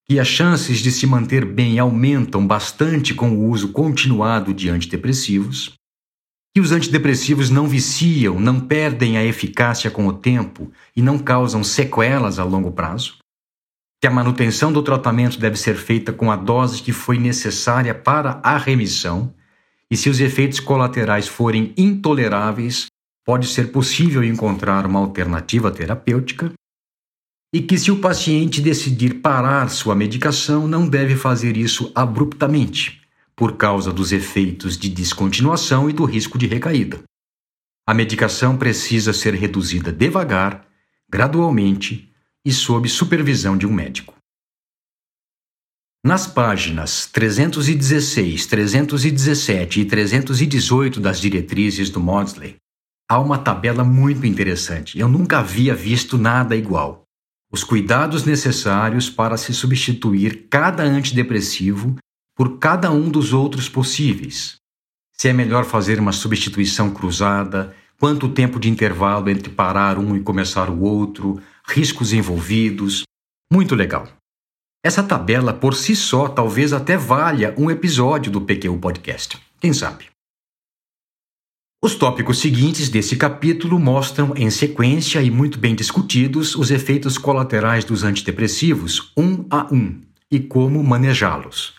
que 0.09 0.19
as 0.19 0.27
chances 0.27 0.79
de 0.79 0.91
se 0.91 1.07
manter 1.07 1.45
bem 1.45 1.79
aumentam 1.79 2.47
bastante 2.47 3.13
com 3.15 3.33
o 3.33 3.51
uso 3.51 3.73
continuado 3.73 4.55
de 4.55 4.71
antidepressivos, 4.71 5.75
que 6.55 6.61
os 6.61 6.73
antidepressivos 6.73 7.51
não 7.51 7.67
viciam, 7.67 8.41
não 8.41 8.59
perdem 8.59 9.19
a 9.19 9.25
eficácia 9.25 9.91
com 9.91 10.07
o 10.07 10.13
tempo 10.15 10.73
e 10.97 11.03
não 11.03 11.19
causam 11.19 11.63
sequelas 11.63 12.39
a 12.39 12.45
longo 12.45 12.73
prazo, 12.73 13.19
que 14.03 14.09
a 14.09 14.11
manutenção 14.11 14.73
do 14.73 14.83
tratamento 14.83 15.39
deve 15.39 15.57
ser 15.57 15.77
feita 15.77 16.13
com 16.13 16.29
a 16.29 16.35
dose 16.35 16.83
que 16.83 16.91
foi 16.91 17.19
necessária 17.19 17.95
para 17.95 18.41
a 18.43 18.59
remissão, 18.59 19.33
e 19.89 19.97
se 19.97 20.11
os 20.11 20.19
efeitos 20.19 20.59
colaterais 20.59 21.29
forem 21.29 21.73
intoleráveis, 21.77 22.87
pode 23.25 23.47
ser 23.47 23.71
possível 23.71 24.25
encontrar 24.25 24.85
uma 24.87 24.99
alternativa 24.99 25.71
terapêutica, 25.71 26.53
e 27.55 27.63
que 27.63 27.79
se 27.79 27.93
o 27.93 28.01
paciente 28.01 28.61
decidir 28.61 29.21
parar 29.21 29.71
sua 29.71 29.95
medicação, 29.95 30.67
não 30.67 30.89
deve 30.89 31.15
fazer 31.15 31.57
isso 31.57 31.93
abruptamente, 31.95 33.03
por 33.37 33.57
causa 33.57 33.93
dos 33.93 34.11
efeitos 34.11 34.77
de 34.77 34.89
descontinuação 34.89 35.89
e 35.89 35.93
do 35.93 36.05
risco 36.05 36.37
de 36.37 36.49
recaída. 36.49 37.01
A 37.87 37.95
medicação 37.95 38.57
precisa 38.57 39.13
ser 39.13 39.35
reduzida 39.35 39.93
devagar, 39.93 40.67
gradualmente 41.09 42.12
e 42.45 42.53
sob 42.53 42.89
supervisão 42.89 43.57
de 43.57 43.67
um 43.67 43.73
médico. 43.73 44.15
Nas 46.05 46.27
páginas 46.27 47.07
316, 47.07 48.47
317 48.47 49.81
e 49.81 49.85
318 49.85 51.01
das 51.01 51.21
diretrizes 51.21 51.91
do 51.91 52.01
Maudsley, 52.01 52.57
há 53.09 53.21
uma 53.21 53.39
tabela 53.39 53.85
muito 53.85 54.27
interessante. 54.27 54.99
Eu 54.99 55.09
nunca 55.09 55.39
havia 55.39 55.75
visto 55.75 56.19
nada 56.19 56.57
igual. 56.57 57.05
Os 57.53 57.63
cuidados 57.63 58.25
necessários 58.25 59.09
para 59.09 59.37
se 59.37 59.55
substituir 59.55 60.49
cada 60.51 60.83
antidepressivo 60.83 61.97
por 62.35 62.59
cada 62.59 62.91
um 62.91 63.09
dos 63.09 63.33
outros 63.33 63.69
possíveis. 63.69 64.57
Se 65.13 65.29
é 65.29 65.33
melhor 65.33 65.65
fazer 65.65 66.01
uma 66.01 66.13
substituição 66.13 66.91
cruzada, 66.91 67.77
quanto 68.01 68.29
tempo 68.29 68.59
de 68.59 68.69
intervalo 68.69 69.31
entre 69.31 69.51
parar 69.51 69.99
um 69.99 70.17
e 70.17 70.21
começar 70.21 70.69
o 70.69 70.81
outro, 70.81 71.41
riscos 71.67 72.13
envolvidos. 72.13 73.03
Muito 73.53 73.75
legal. 73.75 74.09
Essa 74.85 75.03
tabela 75.03 75.53
por 75.53 75.75
si 75.75 75.95
só 75.95 76.29
talvez 76.29 76.73
até 76.73 76.97
valha 76.97 77.55
um 77.57 77.71
episódio 77.71 78.33
do 78.33 78.41
PQ 78.41 78.79
Podcast. 78.79 79.39
Quem 79.61 79.73
sabe? 79.73 80.07
Os 81.85 81.97
tópicos 81.97 82.39
seguintes 82.39 82.89
desse 82.89 83.17
capítulo 83.17 83.79
mostram, 83.79 84.35
em 84.37 84.51
sequência 84.51 85.21
e 85.21 85.31
muito 85.31 85.59
bem 85.59 85.75
discutidos, 85.75 86.55
os 86.55 86.71
efeitos 86.71 87.19
colaterais 87.19 87.85
dos 87.85 88.05
antidepressivos, 88.05 89.13
um 89.17 89.45
a 89.51 89.67
um, 89.73 90.01
e 90.31 90.39
como 90.39 90.83
manejá-los. 90.83 91.75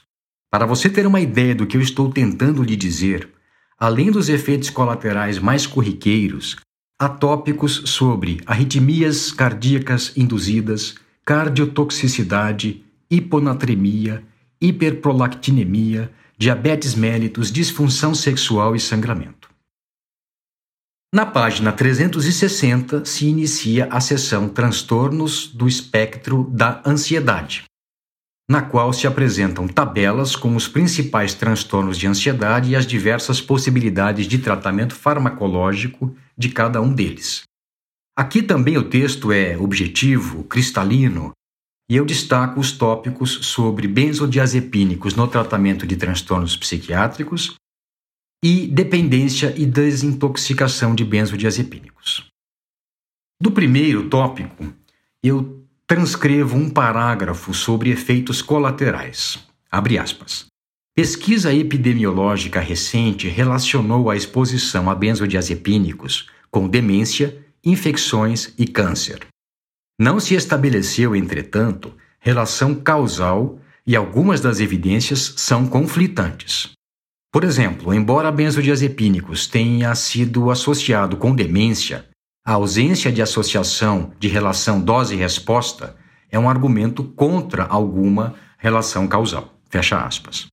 Para 0.52 0.66
você 0.66 0.90
ter 0.90 1.08
uma 1.08 1.22
ideia 1.22 1.56
do 1.56 1.66
que 1.66 1.78
eu 1.78 1.82
estou 1.82 2.12
tentando 2.12 2.62
lhe 2.62 2.76
dizer, 2.76 3.30
além 3.78 4.12
dos 4.12 4.28
efeitos 4.30 4.70
colaterais 4.70 5.40
mais 5.40 5.66
corriqueiros, 5.66 6.58
há 7.04 7.10
tópicos 7.10 7.82
sobre 7.86 8.40
arritmias 8.46 9.30
cardíacas 9.30 10.14
induzidas, 10.16 10.96
cardiotoxicidade, 11.26 12.86
hiponatremia, 13.12 14.24
hiperprolactinemia, 14.62 16.10
diabetes 16.38 16.96
mellitus, 16.96 17.52
disfunção 17.52 18.16
sexual 18.16 18.74
e 18.74 18.80
sangramento. 18.80 19.50
Na 21.14 21.26
página 21.26 21.74
360 21.74 23.04
se 23.04 23.26
inicia 23.26 23.90
a 23.92 24.00
seção 24.00 24.48
Transtornos 24.48 25.48
do 25.48 25.68
espectro 25.68 26.50
da 26.54 26.82
ansiedade, 26.86 27.66
na 28.50 28.62
qual 28.62 28.94
se 28.94 29.06
apresentam 29.06 29.68
tabelas 29.68 30.38
com 30.38 30.56
os 30.56 30.70
principais 30.70 31.34
transtornos 31.34 31.98
de 31.98 32.08
ansiedade 32.08 32.72
e 32.72 32.78
as 32.78 32.88
diversas 32.88 33.42
possibilidades 33.42 34.26
de 34.26 34.38
tratamento 34.38 34.96
farmacológico 34.96 36.16
de 36.38 36.50
cada 36.50 36.82
um 36.82 36.94
deles. 36.94 37.44
Aqui 38.16 38.42
também 38.42 38.78
o 38.78 38.90
texto 38.90 39.32
é 39.32 39.58
objetivo, 39.58 40.44
cristalino, 40.44 41.32
e 41.90 41.96
eu 41.96 42.06
destaco 42.06 42.60
os 42.60 42.72
tópicos 42.72 43.32
sobre 43.48 43.88
benzodiazepínicos 43.88 45.16
no 45.16 45.28
tratamento 45.28 45.86
de 45.86 45.96
transtornos 45.96 46.56
psiquiátricos 46.56 47.56
e 48.44 48.68
dependência 48.68 49.54
e 49.58 49.66
desintoxicação 49.66 50.94
de 50.94 51.04
benzodiazepínicos. 51.04 52.28
Do 53.42 53.52
primeiro 53.52 54.10
tópico, 54.10 54.74
eu 55.24 55.66
transcrevo 55.88 56.58
um 56.58 56.70
parágrafo 56.70 57.54
sobre 57.54 57.90
efeitos 57.90 58.42
colaterais. 58.42 59.40
Abre 59.70 59.98
aspas. 59.98 60.53
Pesquisa 60.96 61.52
epidemiológica 61.52 62.60
recente 62.60 63.28
relacionou 63.28 64.12
a 64.12 64.16
exposição 64.16 64.92
a 64.92 64.94
benzodiazepínicos 64.94 66.30
com 66.52 66.68
demência, 66.68 67.44
infecções 67.66 68.54
e 68.60 68.68
câncer. 68.68 69.26
Não 70.00 70.20
se 70.20 70.36
estabeleceu, 70.36 71.16
entretanto, 71.16 71.92
relação 72.20 72.76
causal 72.76 73.58
e 73.88 73.96
algumas 73.96 74.40
das 74.40 74.60
evidências 74.60 75.34
são 75.36 75.66
conflitantes. 75.66 76.74
Por 77.32 77.44
exemplo, 77.44 77.92
embora 77.92 78.32
benzodiazepínicos 78.32 79.48
tenha 79.48 79.96
sido 79.96 80.52
associado 80.52 81.18
com 81.18 81.34
demência, 81.34 82.06
a 82.46 82.54
ausência 82.54 83.12
de 83.12 83.20
associação 83.20 84.14
de 84.20 84.28
relação 84.28 84.80
dose-resposta 84.80 85.96
é 86.30 86.38
um 86.38 86.48
argumento 86.48 87.04
contra 87.04 87.64
alguma 87.64 88.36
relação 88.60 89.08
causal. 89.08 89.56
Fecha 89.72 90.00
aspas. 90.00 90.53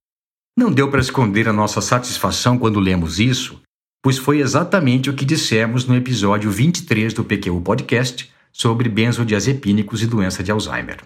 Não 0.61 0.71
deu 0.71 0.91
para 0.91 1.01
esconder 1.01 1.49
a 1.49 1.53
nossa 1.53 1.81
satisfação 1.81 2.55
quando 2.55 2.79
lemos 2.79 3.19
isso, 3.19 3.59
pois 3.99 4.19
foi 4.19 4.41
exatamente 4.41 5.09
o 5.09 5.15
que 5.15 5.25
dissemos 5.25 5.87
no 5.87 5.95
episódio 5.95 6.51
23 6.51 7.15
do 7.15 7.23
PQU 7.23 7.59
Podcast 7.61 8.31
sobre 8.53 8.87
benzodiazepínicos 8.87 10.03
e 10.03 10.05
doença 10.05 10.43
de 10.43 10.51
Alzheimer. 10.51 11.03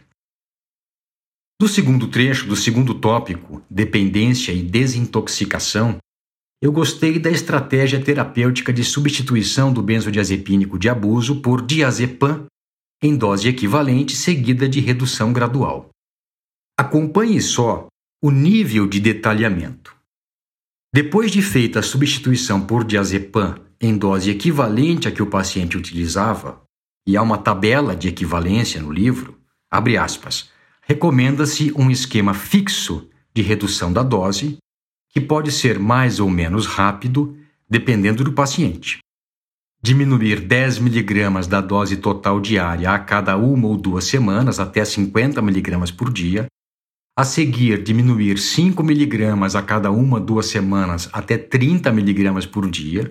Do 1.57 1.69
segundo 1.69 2.09
trecho, 2.09 2.45
do 2.47 2.55
segundo 2.57 2.95
tópico, 2.95 3.63
dependência 3.69 4.51
e 4.51 4.61
desintoxicação, 4.61 5.99
eu 6.61 6.73
gostei 6.73 7.17
da 7.17 7.31
estratégia 7.31 8.03
terapêutica 8.03 8.73
de 8.73 8.83
substituição 8.83 9.71
do 9.71 9.81
benzodiazepínico 9.81 10.77
de 10.77 10.89
abuso 10.89 11.39
por 11.39 11.65
diazepam 11.65 12.45
em 13.01 13.15
dose 13.15 13.47
equivalente 13.47 14.17
seguida 14.17 14.67
de 14.67 14.81
redução 14.81 15.31
gradual. 15.31 15.91
Acompanhe 16.77 17.41
só 17.41 17.87
o 18.25 18.31
nível 18.31 18.87
de 18.87 18.99
detalhamento. 18.99 19.95
Depois 20.91 21.31
de 21.31 21.43
feita 21.43 21.77
a 21.77 21.83
substituição 21.83 22.59
por 22.59 22.83
diazepam 22.83 23.59
em 23.79 23.95
dose 23.95 24.31
equivalente 24.31 25.07
à 25.07 25.11
que 25.11 25.21
o 25.21 25.27
paciente 25.27 25.77
utilizava, 25.77 26.59
e 27.07 27.15
há 27.15 27.21
uma 27.21 27.37
tabela 27.37 27.95
de 27.95 28.07
equivalência 28.07 28.81
no 28.81 28.91
livro, 28.91 29.37
abre 29.69 29.95
aspas, 29.95 30.49
recomenda-se 30.81 31.71
um 31.75 31.91
esquema 31.91 32.33
fixo 32.33 33.07
de 33.31 33.43
redução 33.43 33.93
da 33.93 34.01
dose 34.01 34.57
que 35.11 35.21
pode 35.21 35.51
ser 35.51 35.77
mais 35.77 36.19
ou 36.19 36.27
menos 36.27 36.65
rápido, 36.65 37.37
dependendo 37.69 38.23
do 38.23 38.33
paciente. 38.33 38.97
Diminuir 39.83 40.41
10 40.41 40.79
mg 40.79 41.47
da 41.47 41.61
dose 41.61 41.97
total 41.97 42.41
diária 42.41 42.89
a 42.89 42.97
cada 42.97 43.37
uma 43.37 43.67
ou 43.67 43.77
duas 43.77 44.05
semanas 44.05 44.59
até 44.59 44.83
50 44.83 45.39
mg 45.41 45.93
por 45.93 46.11
dia. 46.11 46.47
A 47.17 47.23
seguir, 47.23 47.81
diminuir 47.81 48.37
5 48.37 48.83
mg 48.83 49.55
a 49.55 49.61
cada 49.61 49.89
uma 49.89 50.19
duas 50.19 50.47
semanas 50.47 51.09
até 51.13 51.37
30 51.37 51.89
mg 51.89 52.47
por 52.47 52.69
dia. 52.69 53.09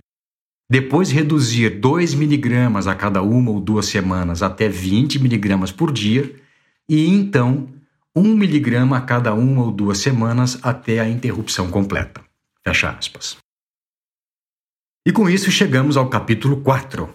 Depois, 0.70 1.10
reduzir 1.10 1.80
2 1.80 2.12
mg 2.12 2.88
a 2.88 2.94
cada 2.94 3.22
uma 3.22 3.50
ou 3.50 3.60
duas 3.60 3.86
semanas 3.86 4.42
até 4.42 4.68
20 4.68 5.16
mg 5.16 5.72
por 5.72 5.90
dia. 5.90 6.34
E 6.86 7.06
então, 7.08 7.68
1 8.14 8.36
miligrama 8.36 8.98
a 8.98 9.00
cada 9.00 9.34
uma 9.34 9.64
ou 9.64 9.72
duas 9.72 9.98
semanas 9.98 10.58
até 10.62 11.00
a 11.00 11.08
interrupção 11.08 11.70
completa. 11.70 12.22
Fecha 12.62 12.90
aspas. 12.90 13.38
E 15.06 15.12
com 15.12 15.28
isso 15.28 15.50
chegamos 15.50 15.96
ao 15.96 16.08
capítulo 16.08 16.60
4, 16.60 17.08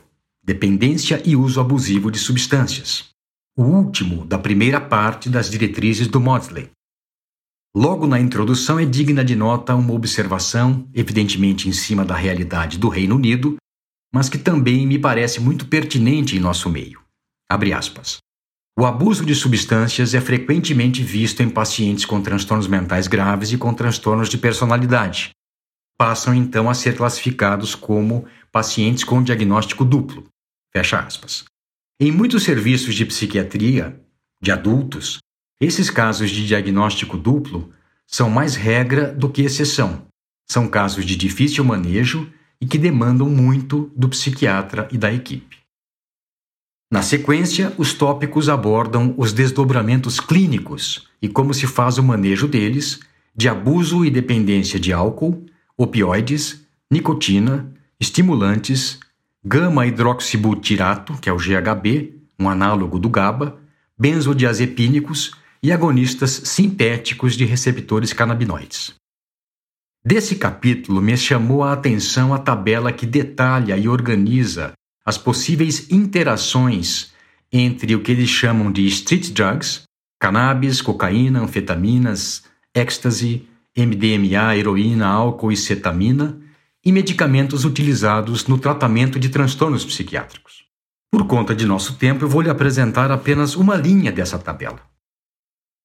Dependência 0.43 1.21
e 1.23 1.35
uso 1.35 1.61
abusivo 1.61 2.09
de 2.09 2.17
substâncias, 2.17 3.09
o 3.55 3.63
último 3.63 4.25
da 4.25 4.37
primeira 4.37 4.81
parte 4.81 5.29
das 5.29 5.49
diretrizes 5.49 6.07
do 6.07 6.19
Maudsley. 6.19 6.71
Logo 7.75 8.07
na 8.07 8.19
introdução 8.19 8.79
é 8.79 8.85
digna 8.85 9.23
de 9.23 9.35
nota 9.35 9.75
uma 9.75 9.93
observação, 9.93 10.89
evidentemente 10.93 11.69
em 11.69 11.71
cima 11.71 12.03
da 12.03 12.15
realidade 12.15 12.79
do 12.79 12.89
Reino 12.89 13.15
Unido, 13.15 13.57
mas 14.11 14.27
que 14.27 14.39
também 14.39 14.87
me 14.87 14.97
parece 14.97 15.39
muito 15.39 15.67
pertinente 15.67 16.35
em 16.35 16.39
nosso 16.39 16.67
meio. 16.67 16.99
Abre 17.47 17.71
aspas. 17.71 18.17
O 18.77 18.85
abuso 18.85 19.23
de 19.25 19.35
substâncias 19.35 20.15
é 20.15 20.21
frequentemente 20.21 21.03
visto 21.03 21.43
em 21.43 21.49
pacientes 21.49 22.05
com 22.05 22.21
transtornos 22.21 22.67
mentais 22.67 23.07
graves 23.07 23.51
e 23.51 23.57
com 23.57 23.73
transtornos 23.73 24.29
de 24.29 24.37
personalidade. 24.37 25.31
Passam 25.97 26.33
então 26.33 26.69
a 26.69 26.73
ser 26.73 26.95
classificados 26.95 27.75
como 27.75 28.25
pacientes 28.51 29.03
com 29.03 29.21
diagnóstico 29.21 29.85
duplo. 29.85 30.25
Fecha 30.73 30.99
aspas. 30.99 31.43
Em 31.99 32.11
muitos 32.11 32.43
serviços 32.43 32.95
de 32.95 33.05
psiquiatria 33.05 34.01
de 34.41 34.51
adultos, 34.51 35.19
esses 35.59 35.89
casos 35.89 36.29
de 36.29 36.45
diagnóstico 36.47 37.17
duplo 37.17 37.69
são 38.07 38.29
mais 38.29 38.55
regra 38.55 39.13
do 39.13 39.29
que 39.29 39.41
exceção. 39.41 40.03
São 40.47 40.67
casos 40.67 41.05
de 41.05 41.15
difícil 41.15 41.63
manejo 41.63 42.31
e 42.61 42.65
que 42.65 42.77
demandam 42.77 43.29
muito 43.29 43.91
do 43.95 44.09
psiquiatra 44.09 44.87
e 44.91 44.97
da 44.97 45.11
equipe. 45.13 45.57
Na 46.91 47.03
sequência, 47.03 47.73
os 47.77 47.93
tópicos 47.93 48.49
abordam 48.49 49.13
os 49.15 49.31
desdobramentos 49.31 50.19
clínicos 50.19 51.07
e 51.21 51.27
como 51.27 51.53
se 51.53 51.67
faz 51.67 51.97
o 51.97 52.03
manejo 52.03 52.47
deles, 52.47 52.99
de 53.35 53.47
abuso 53.47 54.03
e 54.03 54.09
dependência 54.09 54.79
de 54.79 54.91
álcool, 54.91 55.45
opioides, 55.77 56.65
nicotina, 56.89 57.71
estimulantes, 57.99 58.99
gama-hidroxibutirato, 59.45 61.13
que 61.21 61.29
é 61.29 61.33
o 61.33 61.37
GHB, 61.37 62.15
um 62.39 62.49
análogo 62.49 62.97
do 62.97 63.09
GABA, 63.09 63.59
benzodiazepínicos 63.97 65.33
e 65.61 65.71
agonistas 65.71 66.31
sintéticos 66.45 67.35
de 67.35 67.45
receptores 67.45 68.13
canabinoides. 68.13 68.93
Desse 70.03 70.35
capítulo 70.35 71.01
me 71.01 71.17
chamou 71.17 71.63
a 71.63 71.73
atenção 71.73 72.33
a 72.33 72.39
tabela 72.39 72.91
que 72.91 73.05
detalha 73.05 73.77
e 73.77 73.87
organiza 73.87 74.73
as 75.05 75.17
possíveis 75.17 75.89
interações 75.91 77.11
entre 77.51 77.95
o 77.95 78.01
que 78.01 78.11
eles 78.11 78.29
chamam 78.29 78.71
de 78.71 78.85
street 78.87 79.31
drugs, 79.31 79.83
cannabis, 80.19 80.81
cocaína, 80.81 81.41
anfetaminas, 81.41 82.43
êxtase, 82.73 83.47
MDMA, 83.75 84.55
heroína, 84.55 85.07
álcool 85.07 85.51
e 85.51 85.57
cetamina, 85.57 86.39
e 86.85 86.91
medicamentos 86.91 87.65
utilizados 87.65 88.47
no 88.47 88.57
tratamento 88.57 89.19
de 89.19 89.29
transtornos 89.29 89.83
psiquiátricos. 89.83 90.63
Por 91.11 91.25
conta 91.27 91.55
de 91.55 91.65
nosso 91.65 91.97
tempo, 91.97 92.23
eu 92.23 92.29
vou 92.29 92.41
lhe 92.41 92.49
apresentar 92.49 93.11
apenas 93.11 93.55
uma 93.55 93.75
linha 93.75 94.11
dessa 94.11 94.37
tabela. 94.39 94.79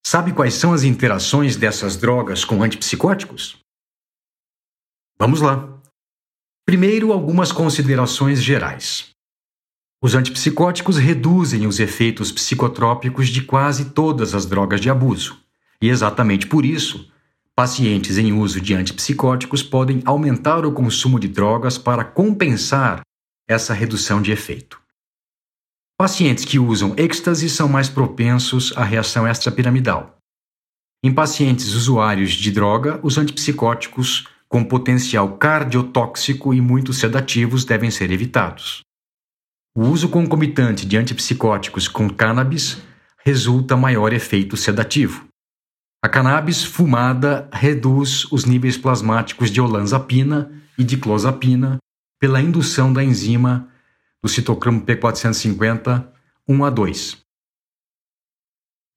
Sabe 0.07 0.33
quais 0.33 0.53
são 0.53 0.71
as 0.71 0.83
interações 0.83 1.55
dessas 1.55 1.97
drogas 1.97 2.45
com 2.45 2.61
antipsicóticos? 2.61 3.57
Vamos 5.17 5.41
lá. 5.41 5.81
Primeiro, 6.63 7.11
algumas 7.11 7.51
considerações 7.51 8.39
gerais. 8.43 9.09
Os 9.99 10.13
antipsicóticos 10.13 10.97
reduzem 10.97 11.65
os 11.65 11.79
efeitos 11.79 12.31
psicotrópicos 12.31 13.29
de 13.29 13.41
quase 13.41 13.85
todas 13.93 14.35
as 14.35 14.45
drogas 14.45 14.79
de 14.79 14.91
abuso, 14.91 15.39
e 15.81 15.89
exatamente 15.89 16.45
por 16.45 16.63
isso, 16.63 17.11
pacientes 17.55 18.19
em 18.19 18.31
uso 18.31 18.61
de 18.61 18.75
antipsicóticos 18.75 19.63
podem 19.63 20.03
aumentar 20.05 20.67
o 20.67 20.71
consumo 20.71 21.19
de 21.19 21.27
drogas 21.27 21.79
para 21.79 22.05
compensar 22.05 23.01
essa 23.47 23.73
redução 23.73 24.21
de 24.21 24.31
efeito. 24.31 24.84
Pacientes 25.97 26.43
que 26.43 26.59
usam 26.59 26.93
êxtase 26.97 27.49
são 27.49 27.69
mais 27.69 27.87
propensos 27.87 28.73
à 28.75 28.83
reação 28.83 29.25
extrapiramidal. 29.25 30.17
Em 31.01 31.13
pacientes 31.13 31.73
usuários 31.73 32.33
de 32.33 32.51
droga, 32.51 32.99
os 33.01 33.17
antipsicóticos 33.17 34.27
com 34.49 34.61
potencial 34.61 35.37
cardiotóxico 35.37 36.53
e 36.53 36.59
muitos 36.59 36.97
sedativos 36.97 37.63
devem 37.63 37.89
ser 37.89 38.11
evitados. 38.11 38.81
O 39.73 39.83
uso 39.83 40.09
concomitante 40.09 40.85
de 40.85 40.97
antipsicóticos 40.97 41.87
com 41.87 42.09
cannabis 42.09 42.81
resulta 43.23 43.77
maior 43.77 44.11
efeito 44.11 44.57
sedativo. 44.57 45.25
A 46.03 46.09
cannabis 46.09 46.61
fumada 46.61 47.49
reduz 47.53 48.29
os 48.33 48.43
níveis 48.43 48.77
plasmáticos 48.77 49.49
de 49.49 49.61
olanzapina 49.61 50.51
e 50.77 50.83
de 50.83 50.97
clozapina 50.97 51.77
pela 52.19 52.41
indução 52.41 52.91
da 52.91 53.01
enzima 53.01 53.69
do 54.25 54.29
citocromo 54.29 54.81
P450 54.81 56.07
1 56.47 56.65
a 56.65 56.69
2. 56.71 57.17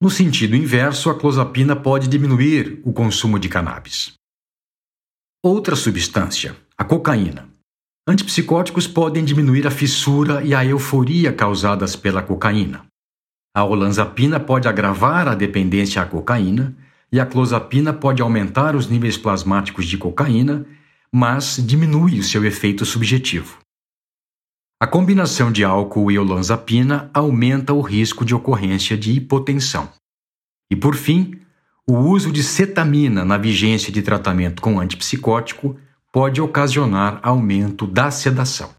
No 0.01 0.09
sentido 0.09 0.55
inverso, 0.55 1.07
a 1.11 1.19
clozapina 1.19 1.75
pode 1.75 2.07
diminuir 2.07 2.81
o 2.83 2.91
consumo 2.91 3.37
de 3.37 3.47
cannabis. 3.47 4.13
Outra 5.43 5.75
substância, 5.75 6.55
a 6.75 6.83
cocaína. 6.83 7.47
Antipsicóticos 8.07 8.87
podem 8.87 9.23
diminuir 9.23 9.67
a 9.67 9.71
fissura 9.71 10.43
e 10.43 10.55
a 10.55 10.65
euforia 10.65 11.31
causadas 11.31 11.95
pela 11.95 12.23
cocaína. 12.23 12.87
A 13.55 13.63
olanzapina 13.63 14.39
pode 14.39 14.67
agravar 14.67 15.27
a 15.27 15.35
dependência 15.35 16.01
à 16.01 16.07
cocaína 16.07 16.75
e 17.11 17.19
a 17.19 17.25
clozapina 17.27 17.93
pode 17.93 18.19
aumentar 18.19 18.75
os 18.75 18.87
níveis 18.87 19.15
plasmáticos 19.15 19.85
de 19.85 19.95
cocaína, 19.95 20.65
mas 21.11 21.63
diminui 21.63 22.19
o 22.19 22.23
seu 22.23 22.43
efeito 22.43 22.83
subjetivo. 22.83 23.59
A 24.81 24.87
combinação 24.87 25.51
de 25.51 25.61
álcool 25.61 26.09
e 26.09 26.17
olanzapina 26.17 27.11
aumenta 27.13 27.73
o 27.73 27.81
risco 27.81 28.23
de 28.23 28.33
ocorrência 28.33 28.97
de 28.97 29.11
hipotensão. 29.11 29.89
E 30.71 30.75
por 30.75 30.95
fim, 30.95 31.37
o 31.85 31.97
uso 31.97 32.31
de 32.31 32.41
cetamina 32.41 33.25
na 33.25 33.37
vigência 33.37 33.91
de 33.91 34.01
tratamento 34.01 34.61
com 34.61 34.79
antipsicótico 34.79 35.75
pode 36.13 36.39
ocasionar 36.39 37.19
aumento 37.21 37.85
da 37.85 38.09
sedação. 38.09 38.69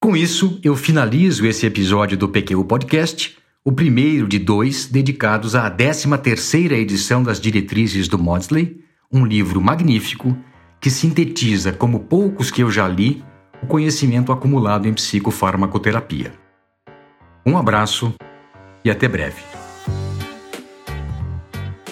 Com 0.00 0.16
isso, 0.16 0.60
eu 0.62 0.76
finalizo 0.76 1.44
esse 1.44 1.66
episódio 1.66 2.16
do 2.16 2.28
PQ 2.28 2.62
Podcast, 2.62 3.36
o 3.64 3.72
primeiro 3.72 4.28
de 4.28 4.38
dois 4.38 4.86
dedicados 4.86 5.56
à 5.56 5.68
13ª 5.68 6.70
edição 6.70 7.24
das 7.24 7.40
Diretrizes 7.40 8.06
do 8.06 8.16
Maudsley, 8.16 8.80
um 9.12 9.26
livro 9.26 9.60
magnífico 9.60 10.38
que 10.80 10.88
sintetiza, 10.88 11.72
como 11.72 12.04
poucos 12.04 12.48
que 12.48 12.62
eu 12.62 12.70
já 12.70 12.86
li, 12.86 13.24
o 13.62 13.66
conhecimento 13.66 14.32
acumulado 14.32 14.86
em 14.86 14.94
psicofarmacoterapia. 14.94 16.32
Um 17.44 17.56
abraço 17.56 18.14
e 18.84 18.90
até 18.90 19.08
breve. 19.08 19.42